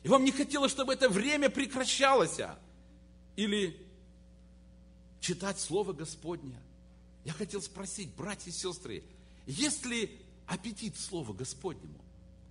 и 0.03 0.09
вам 0.09 0.25
не 0.25 0.31
хотелось, 0.33 0.71
чтобы 0.71 0.93
это 0.93 1.09
время 1.09 1.49
прекращалось. 1.49 2.39
Или 3.37 3.77
читать 5.23 5.59
Слово 5.59 5.95
Господне. 5.95 6.61
Я 7.25 7.33
хотел 7.33 7.63
спросить, 7.63 8.15
братья 8.15 8.51
и 8.51 8.53
сестры, 8.53 9.03
есть 9.47 9.87
ли 9.87 10.21
аппетит 10.47 10.99
Слова 10.99 11.33
Господнему? 11.33 11.99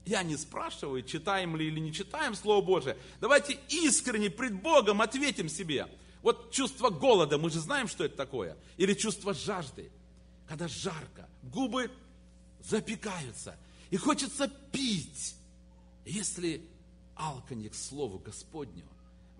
Я 0.06 0.24
не 0.24 0.36
спрашиваю, 0.36 1.04
читаем 1.04 1.56
ли 1.56 1.68
или 1.68 1.80
не 1.80 1.94
читаем 1.94 2.34
Слово 2.34 2.66
Божие. 2.66 2.98
Давайте 3.20 3.60
искренне 3.70 4.32
пред 4.32 4.60
Богом 4.60 5.02
ответим 5.02 5.48
себе. 5.48 5.88
Вот 6.24 6.52
чувство 6.52 6.90
голода, 6.90 7.38
мы 7.38 7.50
же 7.52 7.60
знаем, 7.60 7.88
что 7.88 8.06
это 8.06 8.16
такое. 8.16 8.58
Или 8.78 8.94
чувство 8.94 9.34
жажды, 9.34 9.92
когда 10.48 10.68
жарко, 10.68 11.30
губы 11.44 11.92
запекаются, 12.64 13.58
и 13.92 13.98
хочется 13.98 14.48
пить. 14.72 15.36
Если 16.06 16.66
алканье 17.16 17.70
к 17.70 17.76
Слову 17.76 18.18
Господню. 18.18 18.86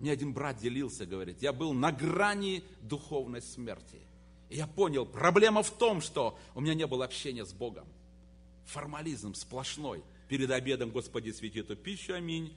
Мне 0.02 0.10
один 0.10 0.32
брат 0.32 0.58
делился, 0.58 1.06
говорит, 1.06 1.40
я 1.42 1.52
был 1.52 1.72
на 1.72 1.92
грани 1.92 2.64
духовной 2.80 3.40
смерти. 3.40 4.00
И 4.50 4.56
я 4.56 4.66
понял, 4.66 5.06
проблема 5.06 5.62
в 5.62 5.70
том, 5.70 6.00
что 6.00 6.36
у 6.56 6.60
меня 6.60 6.74
не 6.74 6.88
было 6.88 7.04
общения 7.04 7.46
с 7.46 7.52
Богом. 7.52 7.86
Формализм 8.66 9.34
сплошной. 9.34 10.02
Перед 10.26 10.50
обедом, 10.50 10.90
Господи, 10.90 11.30
свети 11.30 11.60
эту 11.60 11.76
пищу, 11.76 12.14
аминь. 12.14 12.52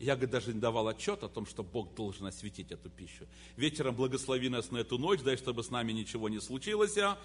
Я 0.00 0.16
даже 0.16 0.54
не 0.54 0.58
давал 0.60 0.88
отчет 0.88 1.22
о 1.22 1.28
том, 1.28 1.44
что 1.44 1.62
Бог 1.62 1.94
должен 1.94 2.24
осветить 2.24 2.72
эту 2.72 2.88
пищу. 2.88 3.26
Вечером 3.58 3.94
благослови 3.94 4.48
нас 4.48 4.70
на 4.70 4.78
эту 4.78 4.96
ночь, 4.96 5.20
дай, 5.20 5.36
чтобы 5.36 5.64
с 5.64 5.70
нами 5.70 5.92
ничего 5.92 6.30
не 6.30 6.40
случилось, 6.40 6.96
а 6.96 7.18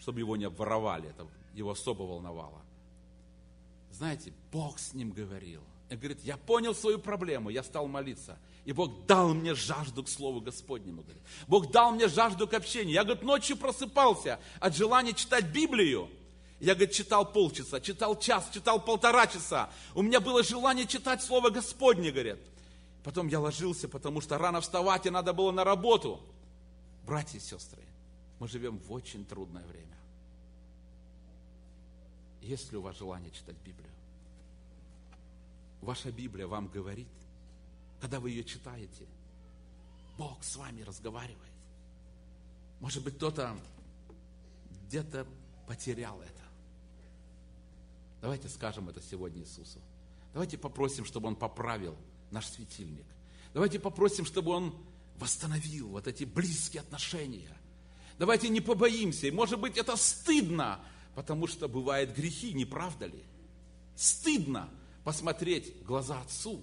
чтобы 0.00 0.18
его 0.18 0.36
не 0.36 0.44
обворовали. 0.46 1.10
Это 1.10 1.24
его 1.54 1.70
особо 1.70 2.02
волновало. 2.02 2.60
Знаете, 3.92 4.32
Бог 4.50 4.80
с 4.80 4.92
ним 4.92 5.12
говорил– 5.12 5.62
и 5.88 5.94
говорит, 5.94 6.20
я 6.24 6.36
понял 6.36 6.74
свою 6.74 6.98
проблему, 6.98 7.48
я 7.48 7.62
стал 7.62 7.86
молиться. 7.86 8.38
И 8.64 8.72
Бог 8.72 9.06
дал 9.06 9.34
мне 9.34 9.54
жажду 9.54 10.02
к 10.02 10.08
Слову 10.08 10.40
Господнему. 10.40 11.02
Говорит. 11.02 11.22
Бог 11.46 11.70
дал 11.70 11.92
мне 11.92 12.08
жажду 12.08 12.48
к 12.48 12.54
общению. 12.54 12.94
Я, 12.94 13.04
говорит, 13.04 13.22
ночью 13.22 13.56
просыпался 13.56 14.40
от 14.58 14.74
желания 14.74 15.12
читать 15.12 15.46
Библию. 15.46 16.10
Я, 16.58 16.74
говорит, 16.74 16.92
читал 16.92 17.30
полчаса, 17.30 17.80
читал 17.80 18.18
час, 18.18 18.50
читал 18.52 18.80
полтора 18.82 19.28
часа. 19.28 19.70
У 19.94 20.02
меня 20.02 20.20
было 20.20 20.42
желание 20.42 20.86
читать 20.86 21.22
Слово 21.22 21.50
Господне, 21.50 22.10
говорит. 22.10 22.38
Потом 23.04 23.28
я 23.28 23.38
ложился, 23.38 23.88
потому 23.88 24.20
что 24.20 24.36
рано 24.38 24.60
вставать, 24.60 25.06
и 25.06 25.10
надо 25.10 25.32
было 25.32 25.52
на 25.52 25.62
работу. 25.62 26.20
Братья 27.06 27.38
и 27.38 27.40
сестры, 27.40 27.82
мы 28.40 28.48
живем 28.48 28.78
в 28.78 28.92
очень 28.92 29.24
трудное 29.24 29.64
время. 29.64 29.96
Есть 32.42 32.72
ли 32.72 32.78
у 32.78 32.80
вас 32.80 32.96
желание 32.96 33.30
читать 33.30 33.56
Библию? 33.64 33.95
Ваша 35.86 36.10
Библия 36.10 36.48
вам 36.48 36.66
говорит, 36.66 37.06
когда 38.00 38.18
вы 38.18 38.30
ее 38.30 38.42
читаете, 38.42 39.06
Бог 40.18 40.42
с 40.42 40.56
вами 40.56 40.82
разговаривает. 40.82 41.38
Может 42.80 43.04
быть, 43.04 43.14
кто-то 43.14 43.56
где-то 44.88 45.28
потерял 45.68 46.20
это. 46.20 46.42
Давайте 48.20 48.48
скажем 48.48 48.88
это 48.88 49.00
сегодня 49.00 49.42
Иисусу. 49.42 49.78
Давайте 50.32 50.58
попросим, 50.58 51.04
чтобы 51.04 51.28
Он 51.28 51.36
поправил 51.36 51.96
наш 52.32 52.46
светильник. 52.46 53.06
Давайте 53.54 53.78
попросим, 53.78 54.24
чтобы 54.24 54.50
Он 54.50 54.74
восстановил 55.20 55.90
вот 55.90 56.08
эти 56.08 56.24
близкие 56.24 56.80
отношения. 56.80 57.56
Давайте 58.18 58.48
не 58.48 58.60
побоимся. 58.60 59.28
И 59.28 59.30
может 59.30 59.60
быть, 59.60 59.76
это 59.76 59.94
стыдно, 59.94 60.80
потому 61.14 61.46
что 61.46 61.68
бывают 61.68 62.10
грехи, 62.10 62.54
не 62.54 62.64
правда 62.64 63.06
ли? 63.06 63.22
Стыдно, 63.94 64.68
посмотреть 65.06 65.84
глаза 65.84 66.20
Отцу. 66.20 66.60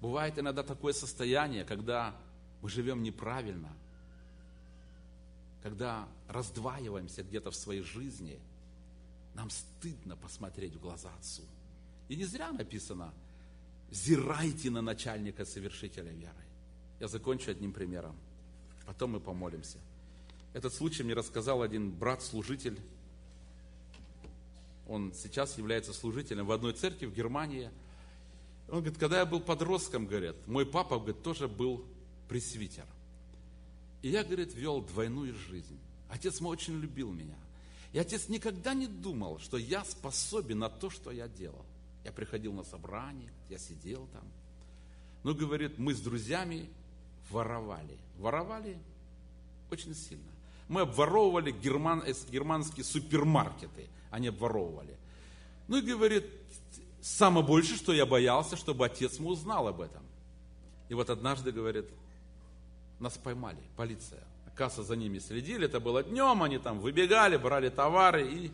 Бывает 0.00 0.36
иногда 0.36 0.64
такое 0.64 0.92
состояние, 0.92 1.64
когда 1.64 2.16
мы 2.62 2.68
живем 2.68 3.00
неправильно, 3.00 3.72
когда 5.62 6.08
раздваиваемся 6.26 7.22
где-то 7.22 7.52
в 7.52 7.54
своей 7.54 7.82
жизни, 7.82 8.40
нам 9.36 9.50
стыдно 9.50 10.16
посмотреть 10.16 10.74
в 10.74 10.80
глаза 10.80 11.10
Отцу. 11.16 11.42
И 12.08 12.16
не 12.16 12.24
зря 12.24 12.50
написано, 12.50 13.14
зирайте 13.92 14.68
на 14.68 14.82
начальника 14.82 15.44
совершителя 15.44 16.10
веры. 16.10 16.44
Я 16.98 17.06
закончу 17.06 17.52
одним 17.52 17.72
примером, 17.72 18.16
потом 18.84 19.12
мы 19.12 19.20
помолимся. 19.20 19.78
Этот 20.54 20.74
случай 20.74 21.04
мне 21.04 21.14
рассказал 21.14 21.62
один 21.62 21.92
брат-служитель 21.92 22.80
он 24.90 25.14
сейчас 25.14 25.56
является 25.56 25.92
служителем 25.92 26.46
в 26.46 26.50
одной 26.50 26.72
церкви 26.72 27.06
в 27.06 27.14
Германии. 27.14 27.70
Он 28.68 28.80
говорит, 28.80 28.98
когда 28.98 29.20
я 29.20 29.24
был 29.24 29.40
подростком, 29.40 30.06
говорит, 30.06 30.34
мой 30.48 30.66
папа, 30.66 30.96
говорит, 30.96 31.22
тоже 31.22 31.46
был 31.46 31.84
пресвитер. 32.28 32.86
И 34.02 34.08
я, 34.08 34.24
говорит, 34.24 34.52
вел 34.52 34.80
двойную 34.80 35.32
жизнь. 35.34 35.78
Отец 36.08 36.40
мой 36.40 36.52
очень 36.52 36.80
любил 36.80 37.12
меня. 37.12 37.36
И 37.92 38.00
отец 38.00 38.28
никогда 38.28 38.74
не 38.74 38.88
думал, 38.88 39.38
что 39.38 39.58
я 39.58 39.84
способен 39.84 40.58
на 40.58 40.68
то, 40.68 40.90
что 40.90 41.12
я 41.12 41.28
делал. 41.28 41.64
Я 42.04 42.10
приходил 42.10 42.52
на 42.52 42.64
собрание, 42.64 43.32
я 43.48 43.58
сидел 43.58 44.08
там. 44.12 44.24
Ну, 45.22 45.36
говорит, 45.36 45.78
мы 45.78 45.94
с 45.94 46.00
друзьями 46.00 46.68
воровали. 47.30 47.96
Воровали 48.18 48.76
очень 49.70 49.94
сильно. 49.94 50.29
Мы 50.70 50.80
обворовывали 50.80 51.50
герман, 51.50 52.02
э, 52.06 52.14
германские 52.30 52.84
супермаркеты– 52.84 53.88
они 54.10 54.28
обворовывали. 54.28 54.96
Ну 55.68 55.78
и 55.78 55.82
говорит, 55.82 56.26
самое 57.00 57.46
больше, 57.46 57.76
что 57.76 57.92
я 57.92 58.06
боялся, 58.06 58.56
чтобы 58.56 58.84
отец 58.84 59.18
мой 59.18 59.34
узнал 59.34 59.68
об 59.68 59.80
этом. 59.80 60.02
И 60.88 60.94
вот 60.94 61.10
однажды, 61.10 61.52
говорит, 61.52 61.86
нас 62.98 63.16
поймали, 63.16 63.60
полиция. 63.76 64.20
Касса 64.56 64.82
за 64.82 64.96
ними 64.96 65.20
следили, 65.20 65.66
это 65.66 65.80
было 65.80 66.02
днем, 66.02 66.42
они 66.42 66.58
там 66.58 66.80
выбегали, 66.80 67.36
брали 67.36 67.70
товары 67.70 68.28
и 68.28 68.52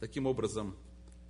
таким 0.00 0.26
образом 0.26 0.74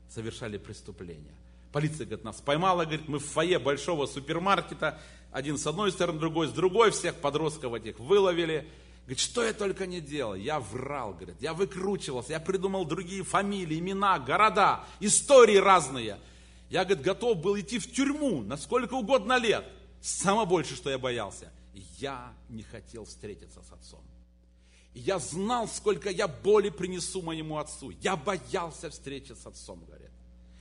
совершали 0.08 0.58
преступление. 0.58 1.34
Полиция, 1.72 2.06
говорит, 2.06 2.24
нас 2.24 2.40
поймала, 2.40 2.84
говорит, 2.84 3.08
мы 3.08 3.18
в 3.18 3.24
фойе 3.24 3.58
большого 3.58 4.06
супермаркета, 4.06 5.00
один 5.32 5.58
с 5.58 5.66
одной 5.66 5.90
стороны, 5.90 6.20
другой 6.20 6.46
с 6.46 6.52
другой, 6.52 6.92
всех 6.92 7.16
подростков 7.16 7.74
этих 7.74 7.98
выловили, 7.98 8.68
Говорит, 9.04 9.20
что 9.20 9.44
я 9.44 9.52
только 9.52 9.86
не 9.86 10.00
делал. 10.00 10.34
Я 10.34 10.60
врал, 10.60 11.12
говорит, 11.12 11.36
я 11.40 11.52
выкручивался, 11.52 12.32
я 12.32 12.40
придумал 12.40 12.86
другие 12.86 13.22
фамилии, 13.22 13.78
имена, 13.78 14.18
города, 14.18 14.84
истории 15.00 15.56
разные. 15.56 16.18
Я, 16.70 16.84
говорит, 16.84 17.04
готов 17.04 17.38
был 17.38 17.58
идти 17.60 17.78
в 17.78 17.92
тюрьму 17.92 18.42
на 18.42 18.56
сколько 18.56 18.94
угодно 18.94 19.36
лет. 19.36 19.66
Самое 20.00 20.48
большее, 20.48 20.76
что 20.76 20.88
я 20.88 20.98
боялся. 20.98 21.52
Я 21.98 22.32
не 22.48 22.62
хотел 22.62 23.04
встретиться 23.04 23.62
с 23.62 23.72
отцом. 23.72 24.02
Я 24.94 25.18
знал, 25.18 25.68
сколько 25.68 26.08
я 26.08 26.26
боли 26.26 26.70
принесу 26.70 27.20
моему 27.20 27.58
отцу. 27.58 27.90
Я 28.00 28.16
боялся 28.16 28.88
встречи 28.88 29.32
с 29.32 29.44
отцом, 29.44 29.84
говорит. 29.84 30.10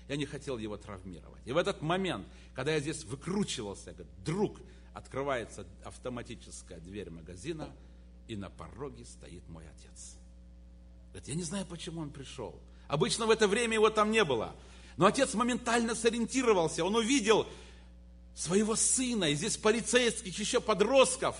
Я 0.10 0.18
не 0.18 0.26
хотел 0.26 0.58
его 0.58 0.76
травмировать. 0.76 1.42
И 1.46 1.54
в 1.54 1.58
этот 1.58 1.82
момент, 1.82 2.28
когда 2.54 2.74
я 2.74 2.80
здесь 2.82 3.06
выкручивался, 3.06 3.94
говорит, 3.94 4.12
вдруг 4.20 4.60
открывается 4.94 5.66
автоматическая 5.86 6.80
дверь 6.80 7.10
магазина, 7.10 7.70
и 8.28 8.36
на 8.36 8.50
пороге 8.50 9.06
стоит 9.06 9.48
мой 9.50 9.64
отец. 9.68 10.16
Говорит, 11.10 11.28
я 11.28 11.36
не 11.36 11.44
знаю, 11.44 11.66
почему 11.66 12.02
он 12.02 12.10
пришел. 12.10 12.60
Обычно 12.88 13.26
в 13.26 13.32
это 13.32 13.48
время 13.48 13.76
его 13.76 13.90
там 13.90 14.12
не 14.12 14.24
было. 14.24 14.56
Но 14.98 15.06
отец 15.06 15.34
моментально 15.34 15.96
сориентировался, 15.96 16.86
он 16.86 16.96
увидел 16.96 17.48
своего 18.36 18.76
сына, 18.76 19.26
и 19.26 19.36
здесь 19.36 19.58
полицейских, 19.58 20.38
еще 20.38 20.60
подростков. 20.60 21.36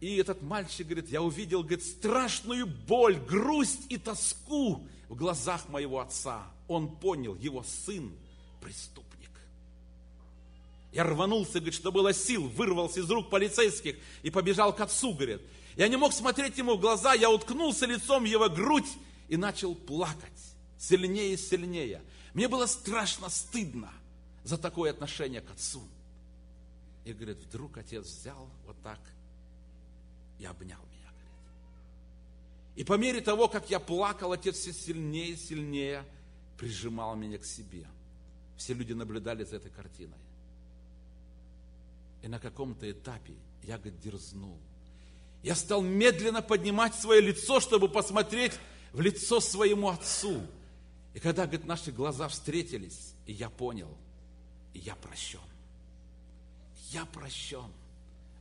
И 0.00 0.16
этот 0.16 0.42
мальчик 0.42 0.86
говорит, 0.86 1.10
я 1.10 1.22
увидел, 1.22 1.60
говорит, 1.62 1.84
страшную 1.84 2.66
боль, 2.66 3.16
грусть 3.16 3.80
и 3.88 3.96
тоску 3.96 4.86
в 5.08 5.14
глазах 5.14 5.68
моего 5.68 6.00
отца. 6.00 6.46
Он 6.68 6.94
понял, 6.96 7.34
его 7.36 7.62
сын 7.62 8.12
преступник. 8.60 9.30
Я 10.92 11.04
рванулся, 11.04 11.54
говорит, 11.54 11.74
что 11.74 11.90
было 11.90 12.12
сил, 12.12 12.48
вырвался 12.48 13.00
из 13.00 13.10
рук 13.10 13.30
полицейских 13.30 13.96
и 14.22 14.30
побежал 14.30 14.74
к 14.74 14.80
отцу, 14.80 15.12
говорит. 15.12 15.42
Я 15.76 15.88
не 15.88 15.96
мог 15.96 16.12
смотреть 16.12 16.58
ему 16.58 16.76
в 16.76 16.80
глаза, 16.80 17.14
я 17.14 17.30
уткнулся 17.30 17.86
лицом 17.86 18.22
в 18.22 18.26
его 18.26 18.48
грудь 18.48 18.88
и 19.28 19.36
начал 19.36 19.74
плакать 19.74 20.30
сильнее 20.78 21.34
и 21.34 21.36
сильнее. 21.36 22.02
Мне 22.32 22.48
было 22.48 22.66
страшно 22.66 23.28
стыдно 23.28 23.92
за 24.44 24.58
такое 24.58 24.90
отношение 24.90 25.40
к 25.40 25.50
отцу. 25.50 25.82
И, 27.04 27.12
говорит, 27.12 27.38
вдруг 27.38 27.76
отец 27.76 28.06
взял 28.06 28.48
вот 28.66 28.80
так 28.82 29.00
и 30.38 30.44
обнял 30.44 30.80
меня, 30.92 31.10
говорит. 31.10 31.32
И 32.76 32.84
по 32.84 32.94
мере 32.94 33.20
того, 33.20 33.48
как 33.48 33.70
я 33.70 33.80
плакал, 33.80 34.32
отец 34.32 34.56
все 34.56 34.72
сильнее 34.72 35.30
и 35.30 35.36
сильнее 35.36 36.04
прижимал 36.56 37.14
меня 37.16 37.38
к 37.38 37.44
себе. 37.44 37.86
Все 38.56 38.74
люди 38.74 38.92
наблюдали 38.92 39.44
за 39.44 39.56
этой 39.56 39.70
картиной. 39.70 40.18
И 42.22 42.28
на 42.28 42.38
каком-то 42.38 42.90
этапе 42.90 43.34
я, 43.64 43.76
говорит, 43.76 44.00
дерзнул. 44.00 44.58
Я 45.44 45.54
стал 45.54 45.82
медленно 45.82 46.40
поднимать 46.40 46.94
свое 46.94 47.20
лицо, 47.20 47.60
чтобы 47.60 47.90
посмотреть 47.90 48.54
в 48.94 49.02
лицо 49.02 49.40
своему 49.40 49.90
отцу. 49.90 50.40
И 51.12 51.20
когда, 51.20 51.44
говорит, 51.44 51.66
наши 51.66 51.92
глаза 51.92 52.28
встретились, 52.28 53.12
и 53.26 53.34
я 53.34 53.50
понял, 53.50 53.94
и 54.72 54.78
я 54.78 54.94
прощен. 54.96 55.38
Я 56.90 57.04
прощен. 57.04 57.70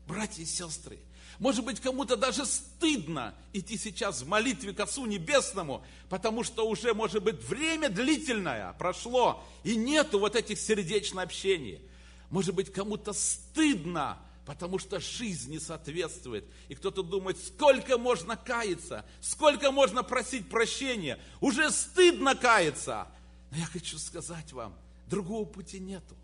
Братья 0.08 0.44
и 0.44 0.46
сестры, 0.46 0.98
может 1.40 1.66
быть, 1.66 1.82
кому-то 1.82 2.16
даже 2.16 2.46
стыдно 2.46 3.36
идти 3.52 3.78
сейчас 3.78 4.22
в 4.22 4.28
молитве 4.30 4.72
к 4.74 4.80
Отцу 4.80 5.06
Небесному, 5.06 5.84
потому 6.08 6.44
что 6.44 6.66
уже, 6.66 6.94
может 6.94 7.22
быть, 7.22 7.44
время 7.44 7.90
длительное 7.90 8.72
прошло, 8.80 9.44
и 9.66 9.76
нету 9.76 10.20
вот 10.20 10.38
этих 10.38 10.58
сердечных 10.58 11.26
общений. 11.26 11.82
Может 12.30 12.56
быть, 12.56 12.72
кому-то 12.72 13.12
стыдно, 13.12 14.20
потому 14.46 14.80
что 14.80 15.00
жизнь 15.00 15.52
не 15.52 15.60
соответствует. 15.60 16.46
И 16.68 16.76
кто-то 16.76 17.04
думает, 17.04 17.38
сколько 17.38 17.98
можно 17.98 18.36
каяться, 18.36 19.06
сколько 19.22 19.72
можно 19.72 20.04
просить 20.04 20.50
прощения, 20.50 21.20
уже 21.40 21.72
стыдно 21.72 22.36
каяться. 22.36 23.08
Но 23.52 23.58
я 23.58 23.66
хочу 23.66 23.98
сказать 23.98 24.52
вам, 24.52 24.76
другого 25.08 25.46
пути 25.46 25.80
нету. 25.80 26.16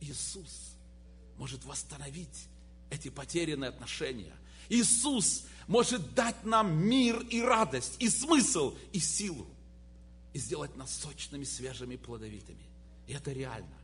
Иисус 0.00 0.76
может 1.38 1.64
восстановить 1.64 2.48
эти 2.90 3.08
потерянные 3.08 3.68
отношения. 3.68 4.32
Иисус 4.68 5.44
может 5.66 6.14
дать 6.14 6.44
нам 6.44 6.76
мир 6.76 7.18
и 7.30 7.40
радость, 7.42 7.96
и 7.98 8.08
смысл, 8.08 8.76
и 8.92 8.98
силу. 8.98 9.46
И 10.32 10.38
сделать 10.38 10.76
нас 10.76 10.94
сочными, 10.94 11.44
свежими, 11.44 11.96
плодовитыми. 11.96 12.64
И 13.06 13.12
это 13.12 13.32
реально. 13.32 13.76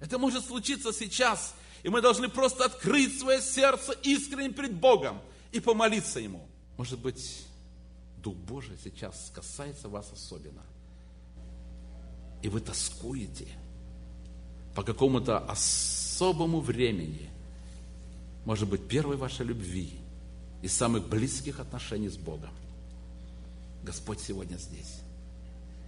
Это 0.00 0.18
может 0.18 0.44
случиться 0.44 0.92
сейчас. 0.92 1.54
И 1.86 1.88
мы 1.88 2.02
должны 2.02 2.28
просто 2.28 2.64
открыть 2.64 3.16
свое 3.16 3.40
сердце 3.40 3.92
искренне 4.02 4.50
перед 4.50 4.74
Богом 4.74 5.20
и 5.52 5.60
помолиться 5.60 6.18
Ему. 6.18 6.46
Может 6.76 6.98
быть, 6.98 7.46
Дух 8.18 8.34
Божий 8.34 8.76
сейчас 8.82 9.30
касается 9.32 9.88
вас 9.88 10.10
особенно. 10.12 10.64
И 12.42 12.48
вы 12.48 12.60
тоскуете 12.60 13.46
по 14.74 14.82
какому-то 14.82 15.38
особому 15.38 16.60
времени– 16.60 17.30
может 18.46 18.68
быть, 18.68 18.86
первой 18.86 19.16
вашей 19.16 19.44
любви 19.44 19.90
и 20.62 20.68
самых 20.68 21.08
близких 21.08 21.58
отношений 21.58 22.08
с 22.08 22.16
Богом. 22.16 22.50
Господь 23.82 24.20
сегодня 24.20 24.56
здесь. 24.56 25.00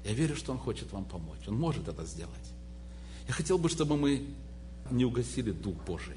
Я 0.05 0.13
верю, 0.13 0.35
что 0.35 0.51
Он 0.51 0.59
хочет 0.59 0.93
вам 0.93 1.05
помочь. 1.05 1.47
Он 1.47 1.55
может 1.55 1.87
это 1.87 2.05
сделать. 2.05 2.35
Я 3.29 3.33
хотел 3.33 3.59
бы, 3.59 3.69
чтобы 3.69 3.97
мы 3.97 4.27
не 4.91 5.05
угасили 5.05 5.51
Дух 5.51 5.77
Божий, 5.85 6.17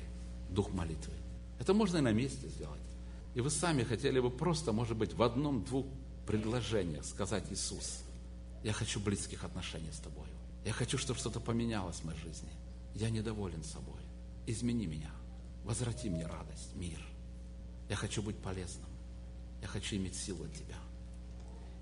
Дух 0.49 0.72
молитвы. 0.72 1.13
Это 1.59 1.74
можно 1.74 1.97
и 1.97 2.01
на 2.01 2.11
месте 2.11 2.47
сделать. 2.47 2.80
И 3.36 3.41
вы 3.41 3.49
сами 3.49 3.84
хотели 3.84 4.19
бы 4.19 4.30
просто, 4.30 4.72
может 4.72 4.97
быть, 4.97 5.13
в 5.13 5.22
одном-двух 5.22 5.86
предложениях 6.26 7.05
сказать 7.05 7.45
Иисус, 7.51 8.03
я 8.63 8.74
хочу 8.74 8.99
близких 8.99 9.43
отношений 9.43 9.91
с 9.91 9.97
Тобой. 9.99 10.28
Я 10.65 10.74
хочу, 10.74 10.97
чтобы 10.97 11.19
что-то 11.19 11.39
поменялось 11.39 11.97
в 11.97 12.05
моей 12.05 12.19
жизни. 12.19 12.49
Я 12.93 13.09
недоволен 13.09 13.63
собой. 13.63 14.01
Измени 14.45 14.86
меня. 14.86 15.11
Возврати 15.63 16.09
мне 16.09 16.26
радость, 16.26 16.76
мир. 16.76 16.99
Я 17.89 17.95
хочу 17.95 18.22
быть 18.22 18.38
полезным. 18.38 18.89
Я 19.61 19.67
хочу 19.67 19.95
иметь 19.95 20.15
силу 20.15 20.45
от 20.45 20.53
Тебя. 20.53 20.78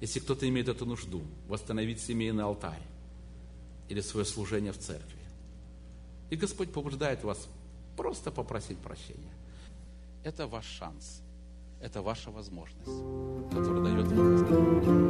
Если 0.01 0.19
кто-то 0.19 0.47
имеет 0.47 0.69
эту 0.69 0.85
нужду, 0.85 1.21
восстановить 1.47 2.01
семейный 2.01 2.43
алтарь 2.43 2.81
или 3.89 4.01
свое 4.01 4.25
служение 4.25 4.71
в 4.71 4.77
церкви. 4.77 5.18
И 6.29 6.35
Господь 6.35 6.71
побуждает 6.71 7.23
вас 7.23 7.47
просто 7.97 8.31
попросить 8.31 8.77
прощения. 8.77 9.33
Это 10.23 10.47
ваш 10.47 10.65
шанс. 10.65 11.21
Это 11.81 12.01
ваша 12.01 12.29
возможность, 12.29 12.85
которая 13.51 13.83
дает 13.83 14.07
вам 14.07 15.08